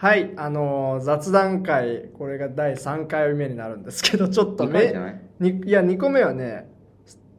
[0.00, 5.20] はい、あのー雑談会、これが第3回目になるんですけど、ちょっと二回めじゃない？
[5.40, 6.70] にいや、2個目はね、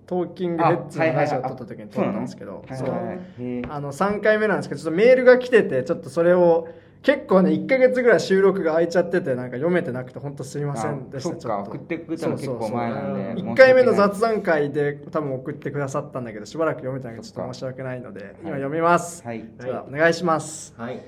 [0.05, 2.89] トーキングヘッズの話を撮った時に撮ったんですけど、そう。
[2.91, 3.17] はいはいはい。
[3.17, 3.61] へえ。
[3.67, 6.67] あの3回目なんですけど、ちょっとメールが来てて、ちょっとそれを、
[7.01, 11.35] 結構ね、1ヶ月ぐらい収録が空いちゃってて、なんか読めてなくて、本当すいませんでした。
[11.35, 11.71] ちょと。
[11.71, 13.55] 送ってくれたの結構前なんで1申し訳ない。
[13.55, 19.23] 回目の雑談会で多分送ってくださったんだけど、しばらく読めてなくて、ちょっと申し訳ないので、今読みます。
[19.25, 19.43] はい。
[19.59, 20.75] じゃあ、お願いします。
[20.77, 21.03] はい、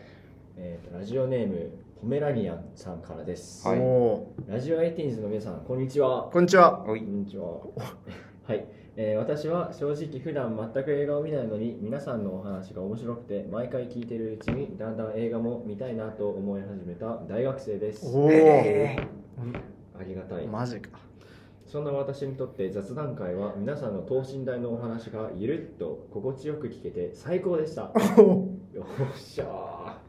[0.56, 3.80] えーとラジオネームポメラニアンさんからです、はい。
[3.80, 6.28] おラジオエイティーンズの皆さんこんにちは。
[6.28, 6.84] ーこんにちは。
[6.86, 7.46] こんにちは。
[8.44, 18.16] はい、 えー私は正直普段全く映画を見ないのに皆さんのお話が面白くて毎回聞いてるうちにだんだん映画も見たいなと思い始めた大学生です。
[18.16, 18.98] おお、え
[20.00, 20.48] ありがたい。
[20.48, 21.00] マジか。
[21.66, 27.92] そんな私にとって雑談会は皆さんの等身大のお話がゆるっと心地よく聞けて最高でした。
[28.74, 30.03] よっしゃー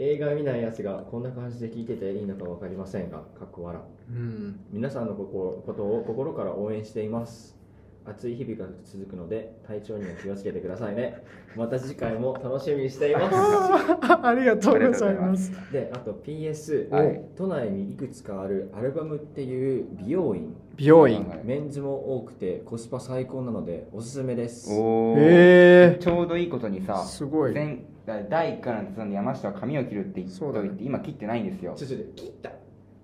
[0.00, 4.12] 映画見ないやつがこんな感じで聞いてていいのか分かりませんがかっこ笑う。
[4.14, 4.60] ん。
[4.70, 5.24] 皆さんのこ
[5.66, 7.58] ことを心から応援しています。
[8.04, 11.24] 暑い日々が続くので体調には気をつけてくださいね。
[11.56, 13.34] また次回も楽しみにしています。
[13.34, 15.50] あありがとうございます。
[15.72, 17.20] であと PS、はい。
[17.36, 20.54] 都内にいくつかあるアルバムっていう美容院。
[20.76, 21.28] 美容院。
[21.28, 24.70] はいメンズも多くてコスパ最高なのでおすすめです。
[24.72, 27.52] おえちょうどいいことにさすごい。
[27.52, 30.68] 前第1回のその山下は髪を切るって言っそうだね。
[30.68, 31.74] といて、今切ってないんですよ。
[31.76, 32.50] ちょちょ切った。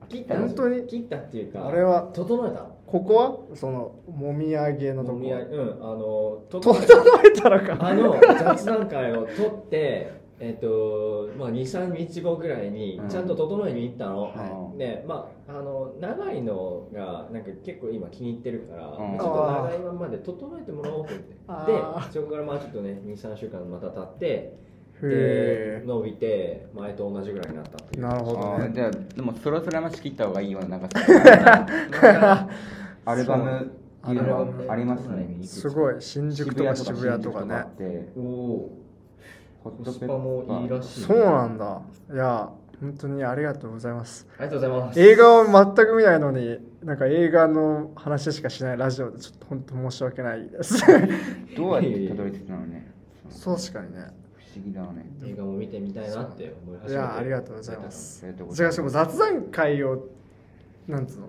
[0.09, 0.87] 切った本当に？
[0.87, 2.11] 切ったっていうかあれは？
[2.15, 2.67] 整えた？
[2.87, 3.15] ここ
[3.51, 3.57] は？
[3.57, 5.15] そのもみあげのとこ。
[5.15, 5.45] もみあうん
[5.83, 7.87] あの整整えたえたらか。
[7.87, 13.09] あの雑談会を取ってえっ、とまあ23日後ぐらいにうん。
[13.09, 14.79] ちゃんと整えに行ったの、はい。
[14.79, 19.19] でまああの長いのがなんか結構今気に入ってるから、うん。
[19.19, 21.37] ちょっと長いままで整えてもらおうと思って。
[21.49, 24.64] あでーそこからまあちょっとね23週間また経って
[25.09, 25.15] で
[25.81, 28.05] へ伸びて前と同じぐらいになったっていう。
[28.05, 28.45] えなるほどね。
[28.45, 32.49] あーじゃあでもそろそろ山下切った方がいいような長さ
[33.07, 35.39] アルバムっていうのがありますね。
[35.45, 35.97] すごい。
[36.01, 37.65] 新宿とか渋谷とかね。
[38.17, 38.79] おお
[39.63, 41.81] ホッコストペッパパもいいらーしいそうなんだ。
[42.13, 42.51] いや
[42.81, 44.27] 本当にありがとうございます。
[44.39, 45.01] ありがとうございます。
[45.01, 50.81] 映画を全く見ないのになんか映画の話しかしないラジオでちょっと本当申し訳ないです。
[51.57, 52.93] どうやってたどり着いたのね。
[53.31, 53.57] そう。
[53.57, 54.07] 確かにね。
[54.24, 54.24] 不
[54.55, 55.07] 思議だね。
[55.25, 58.25] 映画も見てみたいなって思い始めていやありがとうございます。
[58.25, 58.49] ありがとう。
[58.49, 60.09] ごじゃあしかもざいます雑談会を
[60.87, 61.29] なんつうの？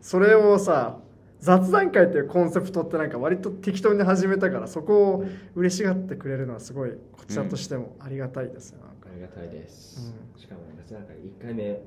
[0.00, 0.98] それをさ
[1.40, 11.80] 雑談会っていうコンセプトってなんか割と適当に始めたからそこを嬉しがってくれるのはすごいこちらとしてもありがたいですよ、ありがたいです、うしかも夏なんか1回目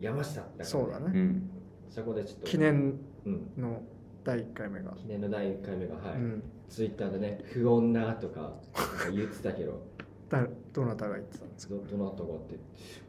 [0.00, 1.06] 山下だから、そうだね。
[1.14, 1.50] うん。
[1.90, 3.50] そこでちょっと記念うん。
[3.58, 3.82] の
[4.24, 9.86] 第1回目が、記念の第1回目がはい、うん、ツイッターでね不穏なとかなんか言ってたけど
[10.28, 11.74] だどなたが言ってたんですか？
[11.74, 12.58] どどなたがって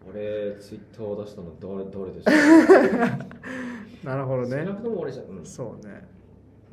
[0.09, 2.31] 俺ツイッターを出したの誰誰でしょ
[4.07, 4.63] なるほどね。
[4.63, 5.45] 少なくとも俺じゃうん。
[5.45, 6.07] そうね。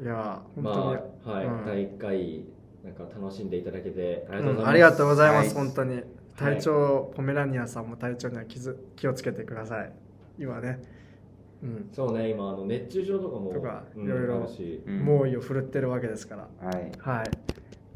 [0.00, 1.64] いや本ま当に、あはい、うん。
[1.66, 2.44] 第1回
[2.84, 5.66] なんか楽しんでいただけてありがとうございます、うんありがとうございます、はい。
[5.66, 6.02] 本当に。
[6.36, 9.92] 体調、ポメラニアンさんも体調には気づ気をつけてください。
[10.38, 10.82] 今ね、
[11.62, 11.88] うん。
[11.92, 14.48] そうね今あの熱中症とかもとかうんいろいろ
[14.86, 16.48] 猛威を振るってるわけですから。
[16.60, 16.92] はい。
[16.98, 17.30] はい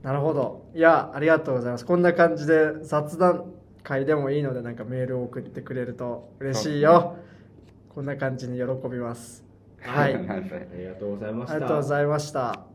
[0.02, 0.70] なるほど。
[0.74, 1.86] いやありがとうございます。
[1.86, 7.16] こんな感じで雑談会でもいいのでなんかメールを送ってくれると嬉しいよ、
[7.88, 9.44] こんな感じに喜びます。
[9.80, 10.14] はい。
[10.16, 11.54] ありがとうございました。
[11.56, 12.67] りがとうございました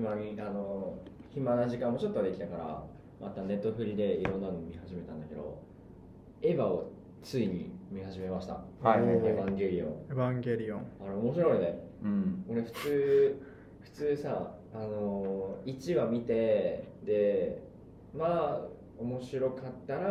[0.00, 0.98] 暇にあの
[1.28, 2.82] 暇な時間もちょっとできたから
[3.20, 5.62] またネットフリでいろんなの見始めたんだけど
[6.42, 6.90] エヴァを
[7.22, 8.54] ついに見始めました。
[8.54, 9.88] はいはいエヴはいァンゲリオン。
[9.88, 10.86] エヴァンゲリオン。
[11.04, 11.80] あれ面白いね。
[12.02, 12.44] うん。
[12.48, 13.42] 俺普通
[13.80, 17.62] 普通さあの1話見てで
[18.14, 18.60] まあ
[18.98, 20.08] 面白かったら、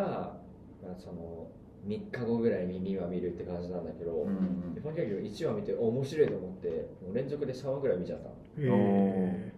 [0.82, 1.48] まあ、その
[1.86, 6.68] 3日後ぐらいに2話見るって感じなんだけど、うんエヴァンゲリオン1話見てお面白いと思って
[7.02, 8.28] もう連続で3話ぐらい見ちゃった。
[8.28, 9.52] へおえ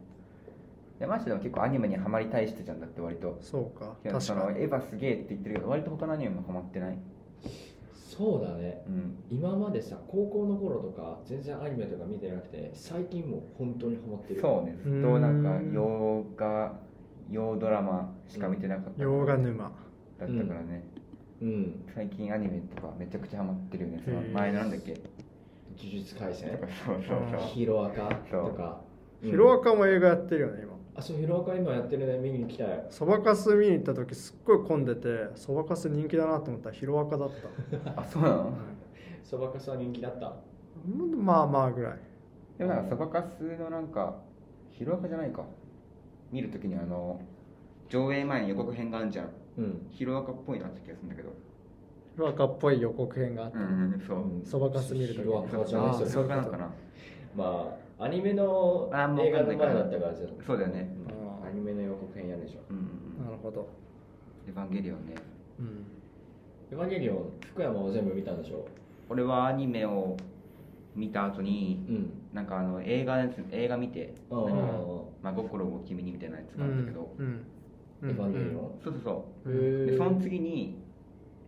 [1.03, 3.37] 山下でも結構アニメにはまりたい人じゃんだって割と。
[3.43, 3.97] そうか。
[4.05, 4.55] 確かに。
[4.55, 6.99] のエヴァすげえって言ってるけど割と他のアニメもハマってない。
[7.95, 8.85] そうだね。
[8.87, 9.17] うん。
[9.31, 14.41] 今までさ高校の頃とか全然アニメとか見てなくて最近もう本当にハマってる。
[14.41, 14.77] そうね。
[14.83, 16.79] ずっとなんか洋画
[17.31, 19.03] 洋ドラマしか見てなかった。
[19.03, 19.73] 洋画沼。
[20.19, 20.85] だったからね、
[21.41, 21.85] うん。
[21.93, 24.03] 最近アニメとかめちゃくちゃハマってるよね。
[24.05, 24.93] その前のなんだっけ？
[24.93, 25.03] 呪
[25.77, 26.51] 術廻戦？
[26.87, 28.51] そうそうそうヒロアカそう。
[28.51, 28.83] とか
[29.21, 32.19] ヒロアカも映画やってるよね今あそうヒロアカ今やってるね。
[32.19, 32.85] 見に来たよ。
[32.91, 37.31] そばかす見に行った時すっごい混んでてそばかす人気だなと思ったらヒロアカだっ
[37.85, 37.93] た。
[38.01, 38.53] あそうなの？
[39.25, 40.35] そばかすは人気だった？
[40.87, 41.99] うんまあまあぐらい。
[42.59, 44.17] でもなんかそばかすのなんか
[44.71, 45.45] ヒロアカじゃないか。
[46.31, 47.21] 見るときにあの
[47.89, 49.29] 上映前に予告編があるじゃん。
[49.59, 49.87] うん。
[49.91, 51.31] ヒロアカっぽいなって気がするんだけど。
[52.15, 53.59] ヒロアカっぽい予告編があった。
[53.59, 56.71] うんうんそそばかす見るときヒロアカじゃないあそなのかな。
[57.35, 57.45] ま
[57.79, 60.91] あアニメの映画の前だったからじゃそうだよね。
[61.43, 61.49] うん。
[61.49, 62.61] アニメの予告編やるでしょ。
[62.71, 62.81] うんう
[63.23, 63.69] んなるほど。
[64.49, 65.15] エヴァンゲリオンね。
[65.61, 65.87] うん。
[66.73, 68.67] エヴァンゲリオン福山は全部見たんでしょ。
[69.09, 70.17] 俺はアニメを
[70.97, 72.13] 見た後にうん。
[72.35, 77.47] なんかあの映画のやつ映画見てあなんかー真心を君にみたいなやつうがあったけど、うん。
[78.03, 78.81] エヴァンゲリオン。
[78.83, 79.51] そうそうそう。
[79.53, 80.79] へでーその次に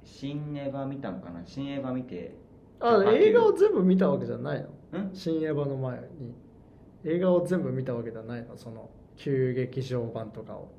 [0.04, 1.40] 新エヴァ見たんかな。
[1.44, 2.36] 新エヴァ見て
[2.80, 4.68] あ映画を全部見たわけじゃないの？
[4.68, 4.70] ん
[5.12, 6.34] 新エヴァの前に
[7.04, 8.56] 映画を全部見たわけじゃないの？
[8.56, 10.70] その旧劇場版とかを。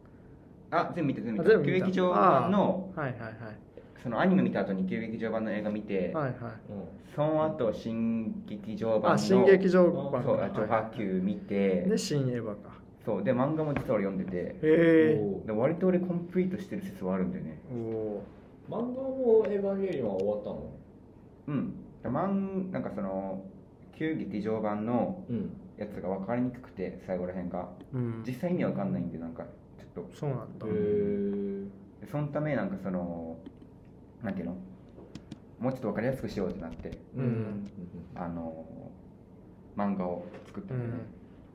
[0.71, 1.57] あ全部見て全部あ見た。
[1.57, 1.85] 全部見た。
[1.85, 3.35] 旧劇場版のはいはい
[4.01, 6.53] そのアニメ見た後に旧劇場版の映画見て、はいはいはい。
[7.15, 12.69] その後新劇場版のあ新劇場版そうあとはい波及見て、で新エヴァか。
[13.03, 13.23] そう。
[13.23, 14.38] で漫画も実は俺読んでて。
[14.38, 17.59] へえ割と俺コンプリートしてる説はあるんだよね。
[17.71, 18.23] おお
[18.69, 20.71] 漫画もエヴァンゲリオンは終わったの？
[21.47, 21.73] うん。
[22.03, 23.44] 漫なんかその
[23.95, 25.62] 旧劇場版のうん。
[25.77, 27.68] やつが分かりにくくて最後らへんが。
[27.94, 28.24] うん。
[28.25, 30.09] 実際意味わかんないんでなんかちょっと。
[30.15, 30.65] そうなんだ。
[30.68, 33.38] へそのためなんかその
[34.24, 34.56] なんていうの？
[35.59, 37.69] もうちょっと分かりやすくしようってなってうん。
[38.15, 38.65] あの
[39.75, 40.94] 漫画を作っただよね、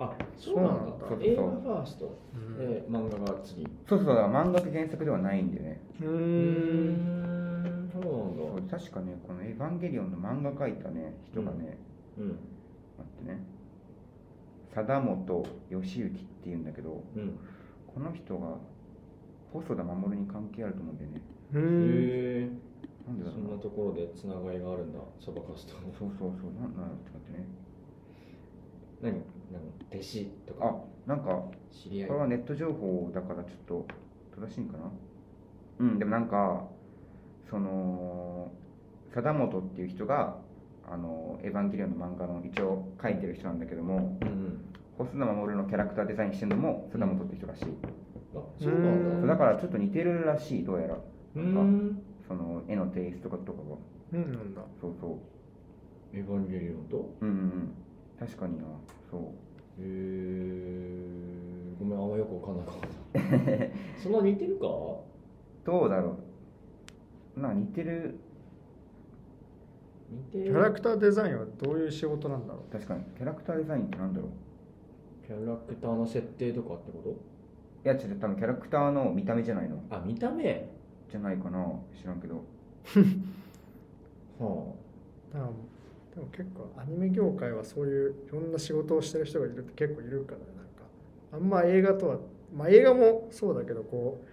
[0.01, 0.07] うん。
[0.07, 1.07] んあそうなんだ。
[1.07, 1.25] そうなんだ。
[1.25, 2.19] 映画ファースト。
[2.35, 2.59] うん。
[2.59, 3.67] で漫画が次。
[3.89, 5.81] そうそうだから漫画と原作ではないんでね。
[6.03, 7.91] うん。
[7.91, 8.03] そう
[8.55, 8.79] なんだ。
[8.79, 11.79] 確かねこの「エヴァンゲリオン」の漫画描いたね人がね、
[12.19, 12.29] うん。
[12.29, 12.39] 待
[13.01, 13.43] ってね。
[14.75, 16.11] 貞本義行っ
[16.43, 17.39] ていうんだけどうん。
[17.93, 18.57] この人が
[19.53, 21.23] 細田守に関係あると思うんだよね。
[21.55, 22.49] うんへえ
[23.07, 25.75] なんでだろうんなところでつながりがあるんだそばかすと。
[25.99, 26.53] そうそうそう。
[26.61, 27.47] なんなんちょっと待ってね。
[29.03, 29.13] 何
[29.51, 30.67] 何弟子とか。
[30.67, 32.09] あなんか知り合い。
[32.09, 33.87] これはネット情報だからちょっと
[34.41, 34.91] 正しいんかな。
[35.81, 36.69] うんでもなんか
[37.49, 38.53] その
[39.13, 40.37] 貞本っていう人が
[40.89, 44.65] あのエヴァンゲリオンの漫画の一応書いてる人なんだけどもうん
[44.99, 47.65] 細田守のキャラクターデザインしてるのも貞本って人らしい、
[48.35, 48.89] あそうなんだ。
[48.91, 49.27] うん。
[49.27, 53.53] だからちょっと似てるらしいどうやらうなんかんその絵のテイストとか
[54.13, 54.19] が。
[54.19, 54.55] うんなん。
[54.55, 55.19] だそうそ
[56.13, 56.17] う。
[56.17, 57.15] エヴァンゲリオンと？
[57.21, 57.75] うんうんうん。
[58.19, 58.65] 確かにな。
[59.11, 59.21] そう。
[59.21, 63.21] へえごめんあんまよくわかんなかった。
[64.03, 64.67] そんな似てるか？
[65.65, 66.17] どうだろ
[67.37, 67.41] う。
[67.41, 68.19] な似てる
[70.33, 73.03] キャラるクターデザインはどういう仕事なんだろ確かに。
[73.17, 74.31] キャラクターデザインってなんだろう？
[75.27, 77.17] キャラクターの設定とかってこ
[77.85, 79.77] いや違う多分キャラクターの見た目じゃないの。
[79.77, 80.69] とあ見た目？
[81.11, 81.65] じゃないかな。
[82.01, 82.37] 知らんけど。
[84.39, 84.73] は
[85.31, 85.53] うだから
[86.15, 90.71] でも結構アニメ業界はそういういろんな仕事をしてる人がいるって結構いるからねなんか。
[91.33, 92.19] あんま映画とは
[92.55, 94.27] まあ映画もそうだけどこう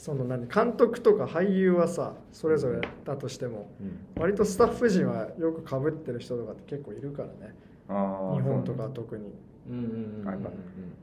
[0.00, 7.54] その何監督とか俳優はさそれぞれだとしてもあ、うん、割とスタッフ陣はよくかぶってる人とかって結構いるからね。
[7.86, 9.34] ああ日本とか特に。
[9.68, 10.50] うんうんうんうんあやっぱ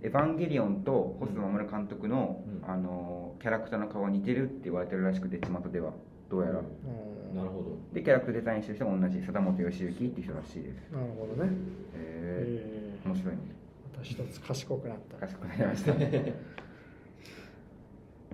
[0.01, 2.69] エヴァンゲリオンと細田守監督の、うん。
[2.69, 5.93] あのキャラクターの顔が似てるって言われてるらしくて巷では。
[6.31, 7.37] どうやら、うん。
[7.37, 7.77] なるほど。
[7.93, 9.19] でキャラクターデザインしてる人も同じ。
[9.21, 10.89] 貞本義行っていう人らしいです。
[10.91, 11.51] なるほどね。
[11.51, 11.55] へ
[11.93, 13.41] ええ面白いね。
[13.93, 15.17] また一つ賢くなった。
[15.17, 15.93] 賢くなりました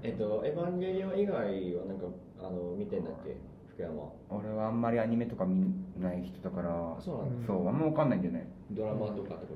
[0.03, 1.35] えっとエヴァンゲリオン以外
[1.75, 2.05] はなんか
[2.39, 3.37] あの見てんだっけ？
[3.73, 3.93] 福山。
[4.29, 5.65] 俺はあんまりアニメとか見
[5.99, 6.69] ない人だから。
[6.69, 8.51] あそうなんだ、うんそうあんま分かんないんだよね。
[8.71, 9.55] ドラマとかってこ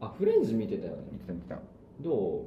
[0.00, 0.06] と？
[0.06, 1.04] あフレンズ見てたよね。
[1.10, 1.58] 見てた見てた。
[2.00, 2.44] どう？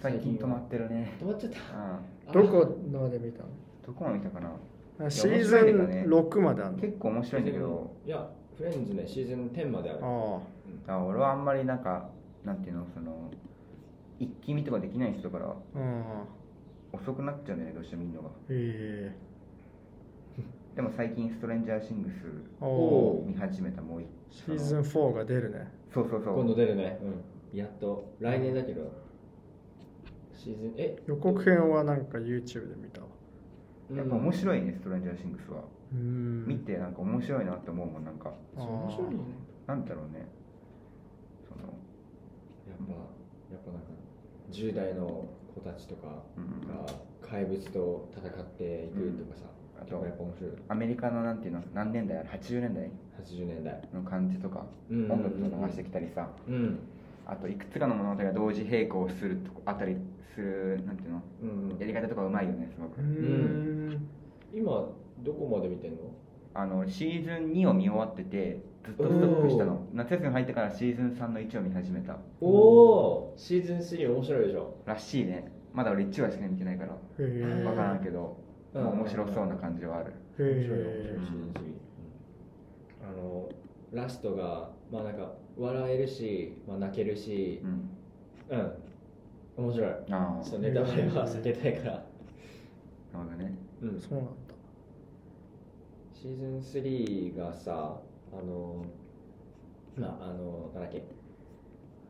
[0.00, 1.16] 最近止まってるね。
[1.20, 2.32] 止まっちゃった。
[2.32, 3.44] どこまで見た
[3.86, 4.50] どこまで見たかな？
[5.00, 5.60] のシーズン
[6.08, 6.78] 6まであるの？
[6.78, 7.90] 結構面白いんだけど。
[8.06, 9.98] いやフレンズねシーズン10まである。
[10.02, 10.40] あ
[10.88, 11.04] あ。
[11.04, 12.08] 俺はあんまりなんか
[12.44, 13.30] なんていうのその
[14.18, 15.50] 一気見とかできない人だから。
[15.50, 16.02] あうん
[16.94, 18.30] 遅くなっちゃうんだよねどうしても見るのが。
[18.48, 19.12] え。
[20.76, 22.12] でも最近ストレンジャーシングス
[22.60, 25.70] えおお見始めたもう一シーズン4が出るね。
[25.92, 26.34] そうそうそう。
[26.34, 26.98] 今度出るね。
[27.52, 27.58] うん。
[27.58, 28.90] やっと来年だけど。
[30.32, 30.96] シーズンえ？
[31.06, 33.06] 予告編はなんか YouTube で見たわ。
[33.94, 35.62] やっぱ面白いねストレンジャーシングスは。
[35.92, 36.46] うん。
[36.46, 38.32] 見てなんか面白いなって思うもんなんか。
[38.56, 39.20] 面白いね。
[39.66, 40.26] なんだろうね。
[41.48, 41.62] その
[42.66, 42.92] やっぱ
[43.54, 43.88] やっぱなんか
[44.50, 46.68] 10代の子たちとかうん。
[46.68, 46.86] が
[47.22, 49.44] 怪物と戦っていくとかさ、
[49.76, 49.82] うん。
[49.82, 50.50] あとぱやっぱ面白い。
[50.68, 51.62] アメリカのなんていうの？
[51.74, 52.18] 何年代？
[52.18, 52.90] あれ80年代
[53.24, 53.82] ？80年代。
[53.92, 55.10] の感じとかうん。
[55.10, 56.28] 音楽とか流してきたりさ。
[56.48, 56.78] うん。
[57.26, 59.96] あといくつかの物語が同時並行するとこあたり
[60.34, 61.22] するなんていうの？
[61.42, 61.46] う
[61.76, 61.78] ん。
[61.78, 63.00] やり方とかうまいよねすごく。
[63.00, 64.08] うん。
[64.52, 64.70] 今
[65.22, 65.98] どこまで見てんの？
[66.56, 69.86] あのシーズン2を見終わっててずっとストップしたの。
[69.92, 72.18] 夏休み入ってからシーズン3の1を見始めた。
[72.40, 74.76] おおシーズン3面白いでしょ。
[74.84, 75.50] らしいね。
[75.72, 76.96] まだ俺1話しか見てないから。
[77.16, 78.36] 分からんけど、
[78.74, 78.86] うん。
[78.86, 81.26] 面白そうな感じはある、面白いよ面へ白い。
[81.26, 83.48] シーズン3あの
[83.92, 87.90] ラストがまあなんか笑えるし、まあ、泣けるしうん。
[88.50, 88.72] うん。
[89.56, 89.90] 面白い。
[90.10, 91.92] ああちょっとネタバレは避けたいから。
[91.92, 92.04] なる
[93.12, 93.54] ほどね。
[93.82, 94.00] うん。
[94.00, 94.30] そうなんだ。
[96.12, 98.00] シーズン3がさ
[98.38, 98.84] あの
[99.96, 101.04] まああのなんだっけ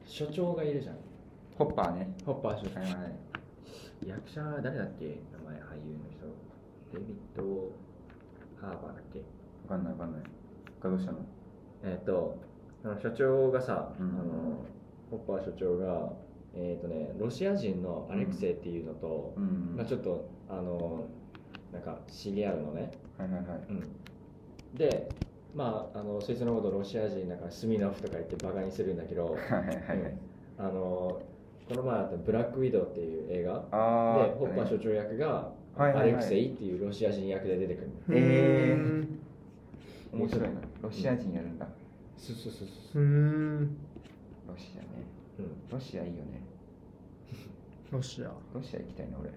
[0.06, 0.96] 所長がいるじゃん。
[1.56, 2.14] ホッパーね。
[2.24, 2.80] ホッパー所長。
[2.80, 4.08] はいはい。
[4.08, 5.04] 役者誰だっけ？
[5.32, 6.26] 名前俳優の人。
[6.92, 7.72] デビッド・
[8.60, 9.22] ハーバーだっけ？
[9.68, 10.22] 分かんない分かんない。
[10.80, 11.18] 他どうしたの？
[11.84, 12.38] えっ、と
[12.84, 14.08] あの所長がさ、うん。
[14.08, 14.64] あの
[15.10, 16.12] ホッパー所長が
[16.54, 19.74] えっ、とねロシア人のアレクセイっていうのと、うん。
[19.76, 21.06] まあ、ちょっとあの
[21.72, 23.58] なんか知り合うのね、はいはいはい。
[23.70, 23.82] うん、
[24.76, 25.08] で
[25.54, 30.02] まああのそいつのことロシア人だからスミノフとか言ってバカにするんだけどはいはいはい。
[30.02, 30.16] はい
[30.56, 31.20] あの
[31.68, 33.64] この前あった「ブラックウィドウ」っていう映画。
[33.72, 36.02] ああでホッパー所長役がはいはいはい。
[36.02, 37.94] アレクセイっていうロシア人役で出てくるの。
[38.10, 38.76] え
[40.12, 40.48] 面白いな。
[40.82, 41.66] ロシア人やるんだ、
[42.16, 43.04] そうそうそうそうう。
[43.04, 43.76] ん。
[44.46, 44.86] ロシアね。
[45.38, 45.46] うん。
[45.72, 46.42] ロシアいいよね。
[47.90, 48.26] ロシア。
[48.54, 49.30] ロシア行きたいな俺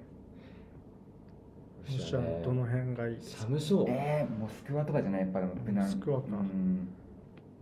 [1.92, 3.86] ロシアのどの辺がいい寒そう。
[3.88, 5.86] えー、モスクワとかじゃないやっぱでも無難。
[5.86, 6.28] モスクワか。
[6.28, 6.88] うん。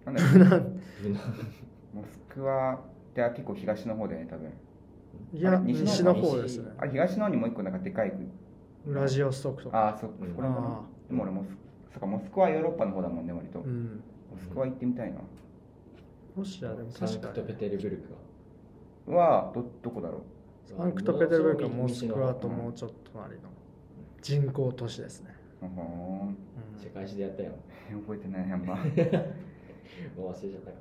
[0.06, 0.82] なんだ無難
[1.94, 2.80] モスクワっ
[3.14, 4.52] て結構東の方だよね多分。
[5.34, 6.22] いや西西の方。
[6.22, 6.72] の方ですね。
[6.78, 8.14] あれ東の方にもう一個なんかでかい
[8.88, 9.78] ウラジオストクとか。
[9.78, 11.58] ああそそこかでも俺モス
[11.92, 14.02] そっかモスクワはヨーロッパの方だもんね割と、うん。
[14.32, 15.20] モスクワ行ってみたいな。
[16.36, 17.34] ロシアでもサン確かに。
[17.34, 20.24] クトペテルブルクがはどどこだろ
[20.66, 23.50] サンクトペテルブルクはモスクワとともうちょっと隣の
[24.26, 25.72] 人口都市ですね、うんう
[26.32, 26.38] ん。
[26.84, 27.52] 世界史でやったよ。
[28.08, 28.74] 覚えてないあんま。
[30.18, 30.78] もう忘れちゃったか。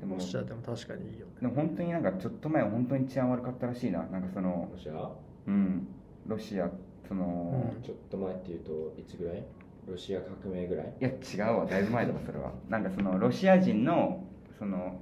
[0.00, 4.04] でもロシアでも確かにいいよねでも本当になんかちょっと前は本当に治安悪かったらしいな。
[4.04, 5.10] なんかそのロシア？
[5.48, 5.86] うん。
[6.26, 6.70] ロシア
[7.06, 7.82] その、うん。
[7.82, 9.44] ちょっと前っていうといつぐらい？
[9.86, 10.86] ロシア革命ぐらい？
[10.98, 11.66] いや違うわ。
[11.66, 12.52] だいぶ前だわそれは。
[12.70, 14.24] なんかそのロシア人の
[14.58, 14.98] その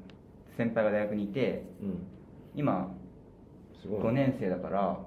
[0.57, 1.99] 先輩が大学にいてうん。
[2.57, 2.93] 今
[3.81, 5.06] すごい5年生だから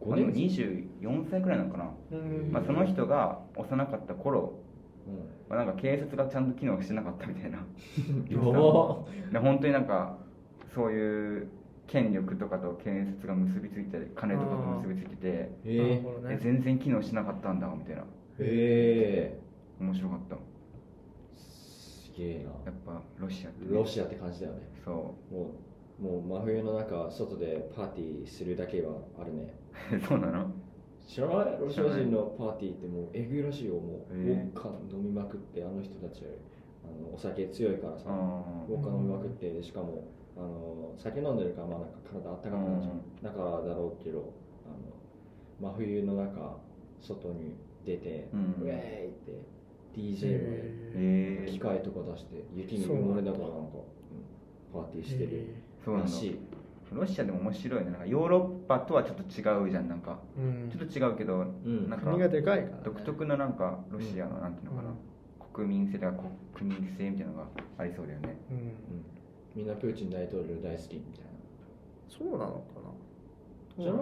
[0.00, 0.62] 5年生
[1.02, 2.52] 24歳くらいなのかな、うん。
[2.52, 4.60] まあ、その人が幼かった頃
[5.06, 5.14] うん。
[5.48, 7.58] まあなんか警察がちゃんと機能してなかったみたいな。
[8.40, 10.18] おで本当になんか
[10.74, 11.48] そういう
[11.86, 15.74] 権力とかと検察が結びついて金とかと結びついててー。
[15.74, 16.34] えなるほどね。
[16.34, 18.02] え全然機能しなかったんだみたいな。
[18.02, 18.06] ー、
[18.40, 19.40] え
[19.80, 20.36] 面白かった。
[20.36, 20.38] ー、
[21.36, 22.50] すげえな。
[22.66, 24.68] やっぱロシアってね、ロシアって感じだよね。
[24.84, 25.67] そもう
[26.00, 29.54] もう真冬の中外でパーティーするだけはあるね。
[29.92, 30.50] う そうなの？
[31.06, 31.58] 知らない？
[31.60, 33.74] ロシア人のパーティーってもうえぐいらしいよ。
[33.74, 36.22] もうウォッカ飲みまくってあの人たち。
[36.84, 40.04] あのお酒強いからさあウォッカ飲みまくってでしかも
[40.36, 43.02] あの酒飲んでるからまあなんか体あったかくなるじゃん。
[43.22, 44.32] だからだろうけど
[44.64, 46.56] あの真冬の中
[47.00, 48.40] 外に出て、うん。
[48.62, 49.32] ウェーイって
[49.94, 50.40] DJ ーを
[50.94, 53.82] えー、機械とか出して雪に埋もれながらなんか、うん
[54.72, 55.46] パーティーしてる
[55.88, 56.38] そうしい
[56.92, 59.88] ロシアでも面白いねなんかヨーロッパとはちょっと違うじゃん。
[59.88, 60.70] なんかうん。
[60.70, 61.88] ちょっと違うけど、ん。
[61.90, 64.94] なんか国がでかいから、ね、独特のなんかロシアのなんていうのかな、
[65.52, 66.12] 国民性とか
[66.54, 67.46] 国民性みたいなのが
[67.78, 68.36] ありそうだよね。
[68.50, 68.72] うん、うん。
[69.54, 71.28] みんなプーチン大統領大好きみたいな。
[72.08, 72.80] そうなのか
[73.78, 73.84] な。
[73.84, 73.92] じゃ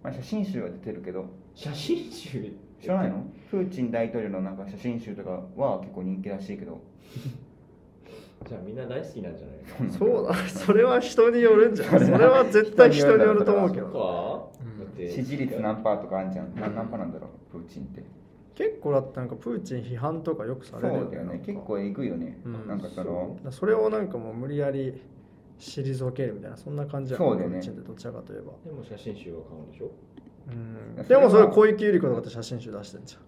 [0.00, 1.26] まあ、写真集は出てるけど。
[1.54, 3.26] 写真集知らないの？
[3.50, 6.80] プーチン大統領のなんか写真集とかは結構人気らしいけど
[8.46, 10.34] じゃあみんな大好きなんじゃないうそうだ。
[10.48, 12.00] それは人によるんじゃない？
[12.06, 13.86] それは絶対人によると思うけど。
[13.88, 14.78] か、うん。
[14.78, 16.54] だって支持率何パーとかあんじゃん。
[16.54, 17.58] 何何パーなんだろう？
[17.58, 18.04] プーチンって。
[18.54, 21.42] 結構だってなんかプーチン批判とかよくさそうれるだよね。
[21.44, 22.66] 結構えぐいよね、うん。
[22.68, 25.00] なんかそのそれをなんかもう無理やり
[25.58, 27.18] 退けるみたいなそんな感じや。
[27.18, 27.56] そうだよね。
[27.58, 28.52] プーチンってどちらかといえば。
[28.64, 29.90] でも写真集は買うんでしょ？
[30.96, 31.04] うん。
[31.04, 33.22] それはでもそれ小池百合子とかって写真集出してんじゃん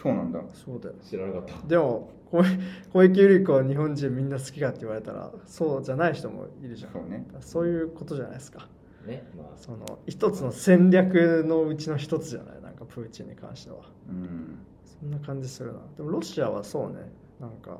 [0.00, 0.40] そうなんだ。
[0.54, 1.66] そうだよ知らなかった。
[1.66, 2.44] でも小
[2.92, 6.92] 小池百合子は日本人みんな好きかって言われたらそうじゃない人もいるじゃん。
[6.92, 7.26] そうね。
[7.40, 8.68] そういうことじゃないですか。
[9.04, 9.46] うねまあ。
[9.56, 12.62] その一つの戦略のうちの一つじゃない？
[12.62, 13.78] なんかプーチンに関しては。
[14.08, 14.58] うん。
[14.84, 15.80] そんな感じするな。
[15.96, 17.10] でもロシアはそうね。
[17.40, 17.78] なんか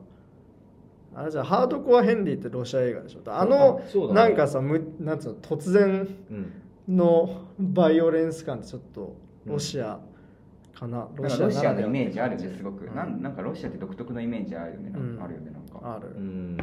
[1.15, 3.21] あれじゃハードコアヘンリーってロシア映画でしょ。
[3.27, 4.15] あのあね。
[4.15, 5.35] なんかさむなんつうの？
[5.37, 6.97] 突然うん。
[6.97, 10.01] のバイオレンス感ってちょっとロシア
[10.79, 12.95] かな、なんかロシアのイメージあるねすごく、うん。
[12.95, 15.19] なんなんかロシアって独特のイメージあるよね、なんうん。
[15.19, 15.95] かあるよねなんか。
[15.97, 16.57] ある、うん。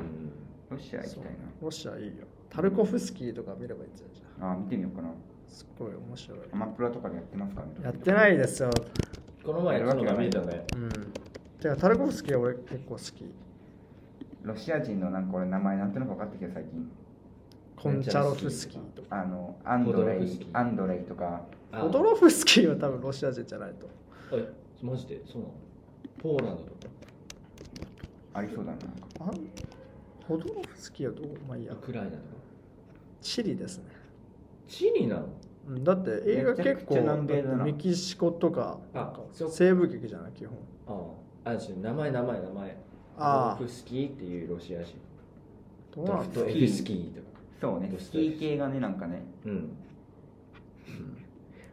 [0.70, 1.24] ロシア行きたい
[1.62, 2.14] ロシアいいよ。
[2.50, 4.56] タルコフスキーとか見ればいいんじゃんなあ。
[4.56, 5.10] 見てみようかな。
[5.48, 6.40] すっごい面白い。
[6.52, 8.70] アマプラとかでやってますからねやってないですよ。
[9.44, 10.90] この前やつのが見えたねうん。
[11.62, 13.34] てかタルコフスキーは俺結構好き。
[14.44, 16.92] ロシア人のなんか俺名前なんとなく分かってきた最近。
[17.76, 19.22] コンチャロフスキーとか。
[19.22, 20.48] あのアンドレポドロフスキー。
[20.48, 21.42] イアンドレイとか。
[21.72, 23.88] あポドロフスキーは多分ロシア人じゃないと
[24.34, 25.22] えマジで？
[25.26, 25.54] そうなの？
[26.22, 26.94] ポーランドとか？
[28.34, 28.78] ありそうだな。
[29.20, 29.50] あん？
[30.28, 31.74] ポドロフスキーはどこまあいいや。
[31.74, 32.24] ウクライナとか？
[33.22, 33.86] チリですね。
[34.68, 35.28] チリなの？
[35.68, 37.02] うんだって映画結構
[37.64, 38.80] メキシコとか
[39.50, 40.32] 西部劇じゃない？
[40.34, 40.58] 基本。
[40.88, 40.92] あ
[41.46, 41.52] あ。
[41.52, 42.78] あ名前名前名前。
[43.18, 43.56] ああ。
[43.56, 44.96] フスキーっていうロシア人。
[45.96, 47.28] どうなんだドフトエフスキーとか。
[47.62, 47.96] そうね。
[47.98, 49.24] スキー系がねなんかね。
[49.46, 49.70] うん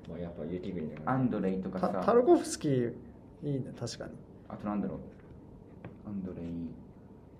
[0.08, 2.92] まあやっぱ雪国だからアンドレイとかタさタルコフスキー
[3.42, 4.12] いいね確かに。
[4.48, 4.98] あとなんだろう。
[6.06, 6.44] アンドレイ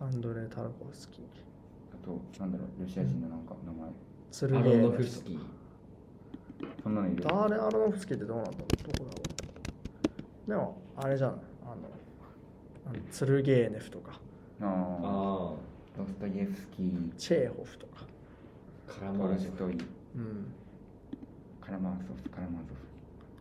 [0.00, 1.24] アンドレ・タルコフスキー。
[1.94, 2.82] あとなんだろう。
[2.82, 3.90] ロシア人のなんか名前。
[4.30, 4.90] ツルアロノゲー。
[4.90, 5.38] ネフフスキー。
[6.82, 8.92] そんなのいる誰アロノフスキーってどうなんだろう。
[8.92, 9.22] どこだろ
[10.46, 10.50] う。
[10.50, 11.72] でもあれじゃないあの
[12.86, 14.18] あのツルゲーネフとか。
[14.60, 15.54] あああ
[15.96, 17.12] ドストイエフスキー。
[17.16, 18.04] チェーホフとか。
[18.88, 19.78] あカラトマルジョルストイうん。
[19.78, 20.61] カ
[21.72, 22.80] ラマーゾフカラマーゾフ。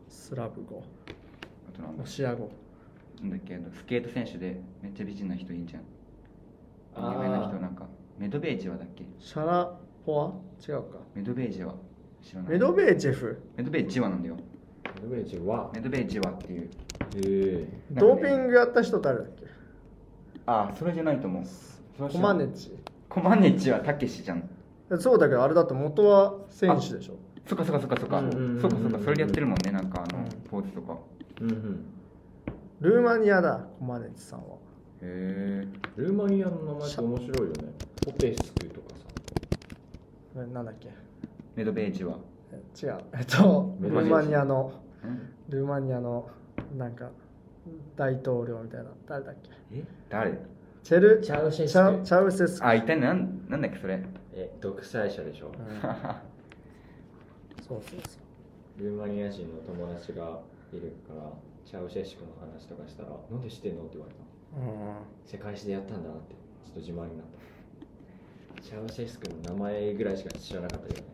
[0.08, 0.84] スラブ語。
[1.70, 2.50] あとなんだロシア語。
[3.22, 3.56] なんだっけ？
[3.56, 5.84] あのスケート選手でめっちゃ美人な人いいじゃん。
[7.14, 7.88] 有名な人なんか。
[8.18, 9.04] メドベージェワだっけ？
[9.20, 10.32] シャラポワ？
[10.66, 11.00] 違うか。
[11.14, 11.76] メドベージェワ
[12.24, 12.52] 知らない。
[12.54, 13.42] メドベージェフ？
[13.58, 14.38] メドベージェワなんだよ。
[15.04, 15.70] ノベージは？
[15.74, 16.64] メドベージェワっていう。
[16.64, 16.70] へ
[17.16, 19.46] えドーピングやった人誰だっけ？
[20.46, 22.10] ああそれじゃないと思う。
[22.10, 22.72] コマネチ。
[23.10, 24.50] コマネチはたけしじゃん。
[25.00, 27.16] そうだけどあれだって元は選手でしょ？
[27.48, 28.20] そっかそっかそっかそっか。
[28.20, 29.00] うんうんそっかそっか。
[29.00, 30.30] それでやってるもんねなんかあのうん。
[30.50, 30.98] ポーズとか。
[31.42, 31.86] うんうん。
[32.82, 34.56] ルーマニアだコマネチさんは。
[35.01, 35.68] へえ。
[35.98, 37.74] ルーマニアの名前って面白いよね。
[38.06, 39.06] ポペスクとかさ。
[40.34, 40.90] これなんだっけ？
[41.56, 42.18] メドベージェワ
[42.54, 42.98] え違う。
[43.14, 44.10] えっとルメドベージ。
[44.10, 44.74] ェーマニアの
[45.06, 45.51] ん。
[45.51, 46.27] ルーマニアの
[46.77, 47.10] なんか
[47.96, 48.90] 大統領みたいな。
[49.08, 49.50] 誰だっけ？
[49.74, 49.84] え？
[50.10, 50.40] 誰？
[50.84, 54.01] チェルチャウシェスチャクチャウセスクあいたねなんなんだっけそれ。
[54.34, 55.48] え独裁者でしょ。
[55.48, 55.54] うん
[57.72, 58.20] そうそうそ
[58.79, 58.84] う。
[58.84, 60.42] ルーマニア人の友達が
[60.74, 61.31] いるから
[61.66, 64.20] チャウシェスクの話とかしたら「なんで知ってんの?」って言われた。
[64.57, 66.36] うん世界史でやったんだなって。
[66.66, 67.25] ちょっと自慢になっ
[68.55, 68.62] た。
[68.62, 71.07] チャウシェスクの名前ぐらいしか知らなかったけどね。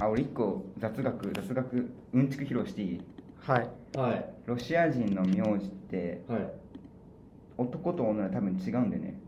[0.00, 3.00] あ俺一個雑学雑学うんちく披露していい？
[3.38, 3.70] はい。
[3.96, 4.34] はい。
[4.46, 6.52] ロシア人の名字ってはい。
[7.56, 9.20] 男と女で多分違うんでね。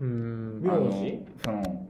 [0.00, 0.62] うーん。
[0.62, 1.86] 名あの字その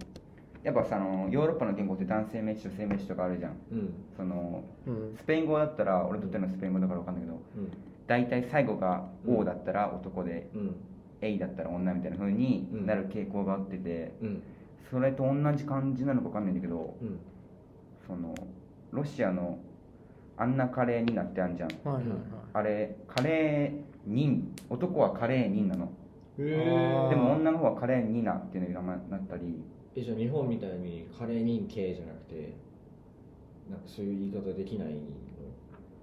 [0.63, 3.57] やっぱさあのヨーロッパの言語って男性名詞女性名詞とかあるじゃん。
[3.73, 3.95] うん。
[4.17, 5.17] そのうん。
[5.17, 7.41] スペイン語だったら俺とってのスペイン語だから分かんないけど
[8.07, 10.61] 大体最後が「うん O」だったら男でうん。
[10.61, 10.75] うん
[11.21, 14.43] 「A」だったら女みたいな風になる傾向があっててうん。
[14.91, 17.19] それと同じ感じなのか分かんないんだけどうん。
[18.07, 18.35] その
[18.93, 19.59] ロシアの
[20.37, 21.69] あんなカレーになってあんじゃん。
[21.85, 22.19] はいはいはい。
[22.55, 25.91] あれカレー人男はカレー人なの。
[26.39, 27.09] へあー。
[27.11, 29.63] でも女の方はカレーニナっていうのが名前になったり
[29.95, 32.55] えじゃあ日本みたいにカレー人系じゃなくて
[33.71, 35.01] なんかそういう言い方できないの？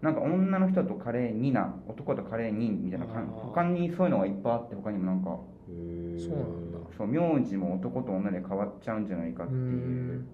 [0.01, 3.33] なんか女の人だとカレーニナ男だとカレー人みたいな感じ。
[3.33, 3.45] あー。
[3.47, 5.31] 他にそういうのがいっぱいあって他にもなんか
[5.69, 6.79] へそうなんだ。
[6.97, 10.27] そう名字も男と女で変わっちゃうんじゃないかっていうん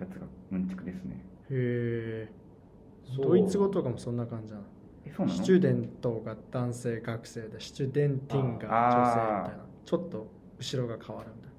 [0.00, 1.24] やつがうんちくですね。
[1.50, 2.32] へえ
[3.04, 3.26] そう。
[3.26, 4.64] ドイツ語とかもそんな感じなの
[5.06, 5.38] えそうなの？
[5.38, 10.26] スチューデントが男性学生でスチューデンティンが女性みたいあなちょっと
[10.58, 11.49] 後ろが変わるみたい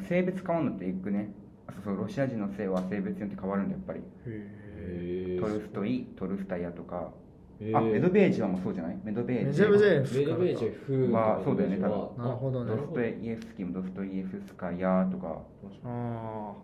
[0.00, 1.32] 性別変わるのっていくね
[1.66, 4.00] あそうそうロシア人の性は性別によって変わるんだやっぱり。
[5.40, 7.10] トルストイトルスタイヤとか。
[7.60, 8.98] えあメドベージェワもそうじゃない？
[9.04, 9.60] メドベージ。
[9.62, 12.24] メドベージェメドベージェフはそうだよね多分。
[12.24, 12.74] なるほどね。
[12.74, 15.40] ドストイエフスキーもドストイエフスカヤとか。
[15.84, 16.54] ああ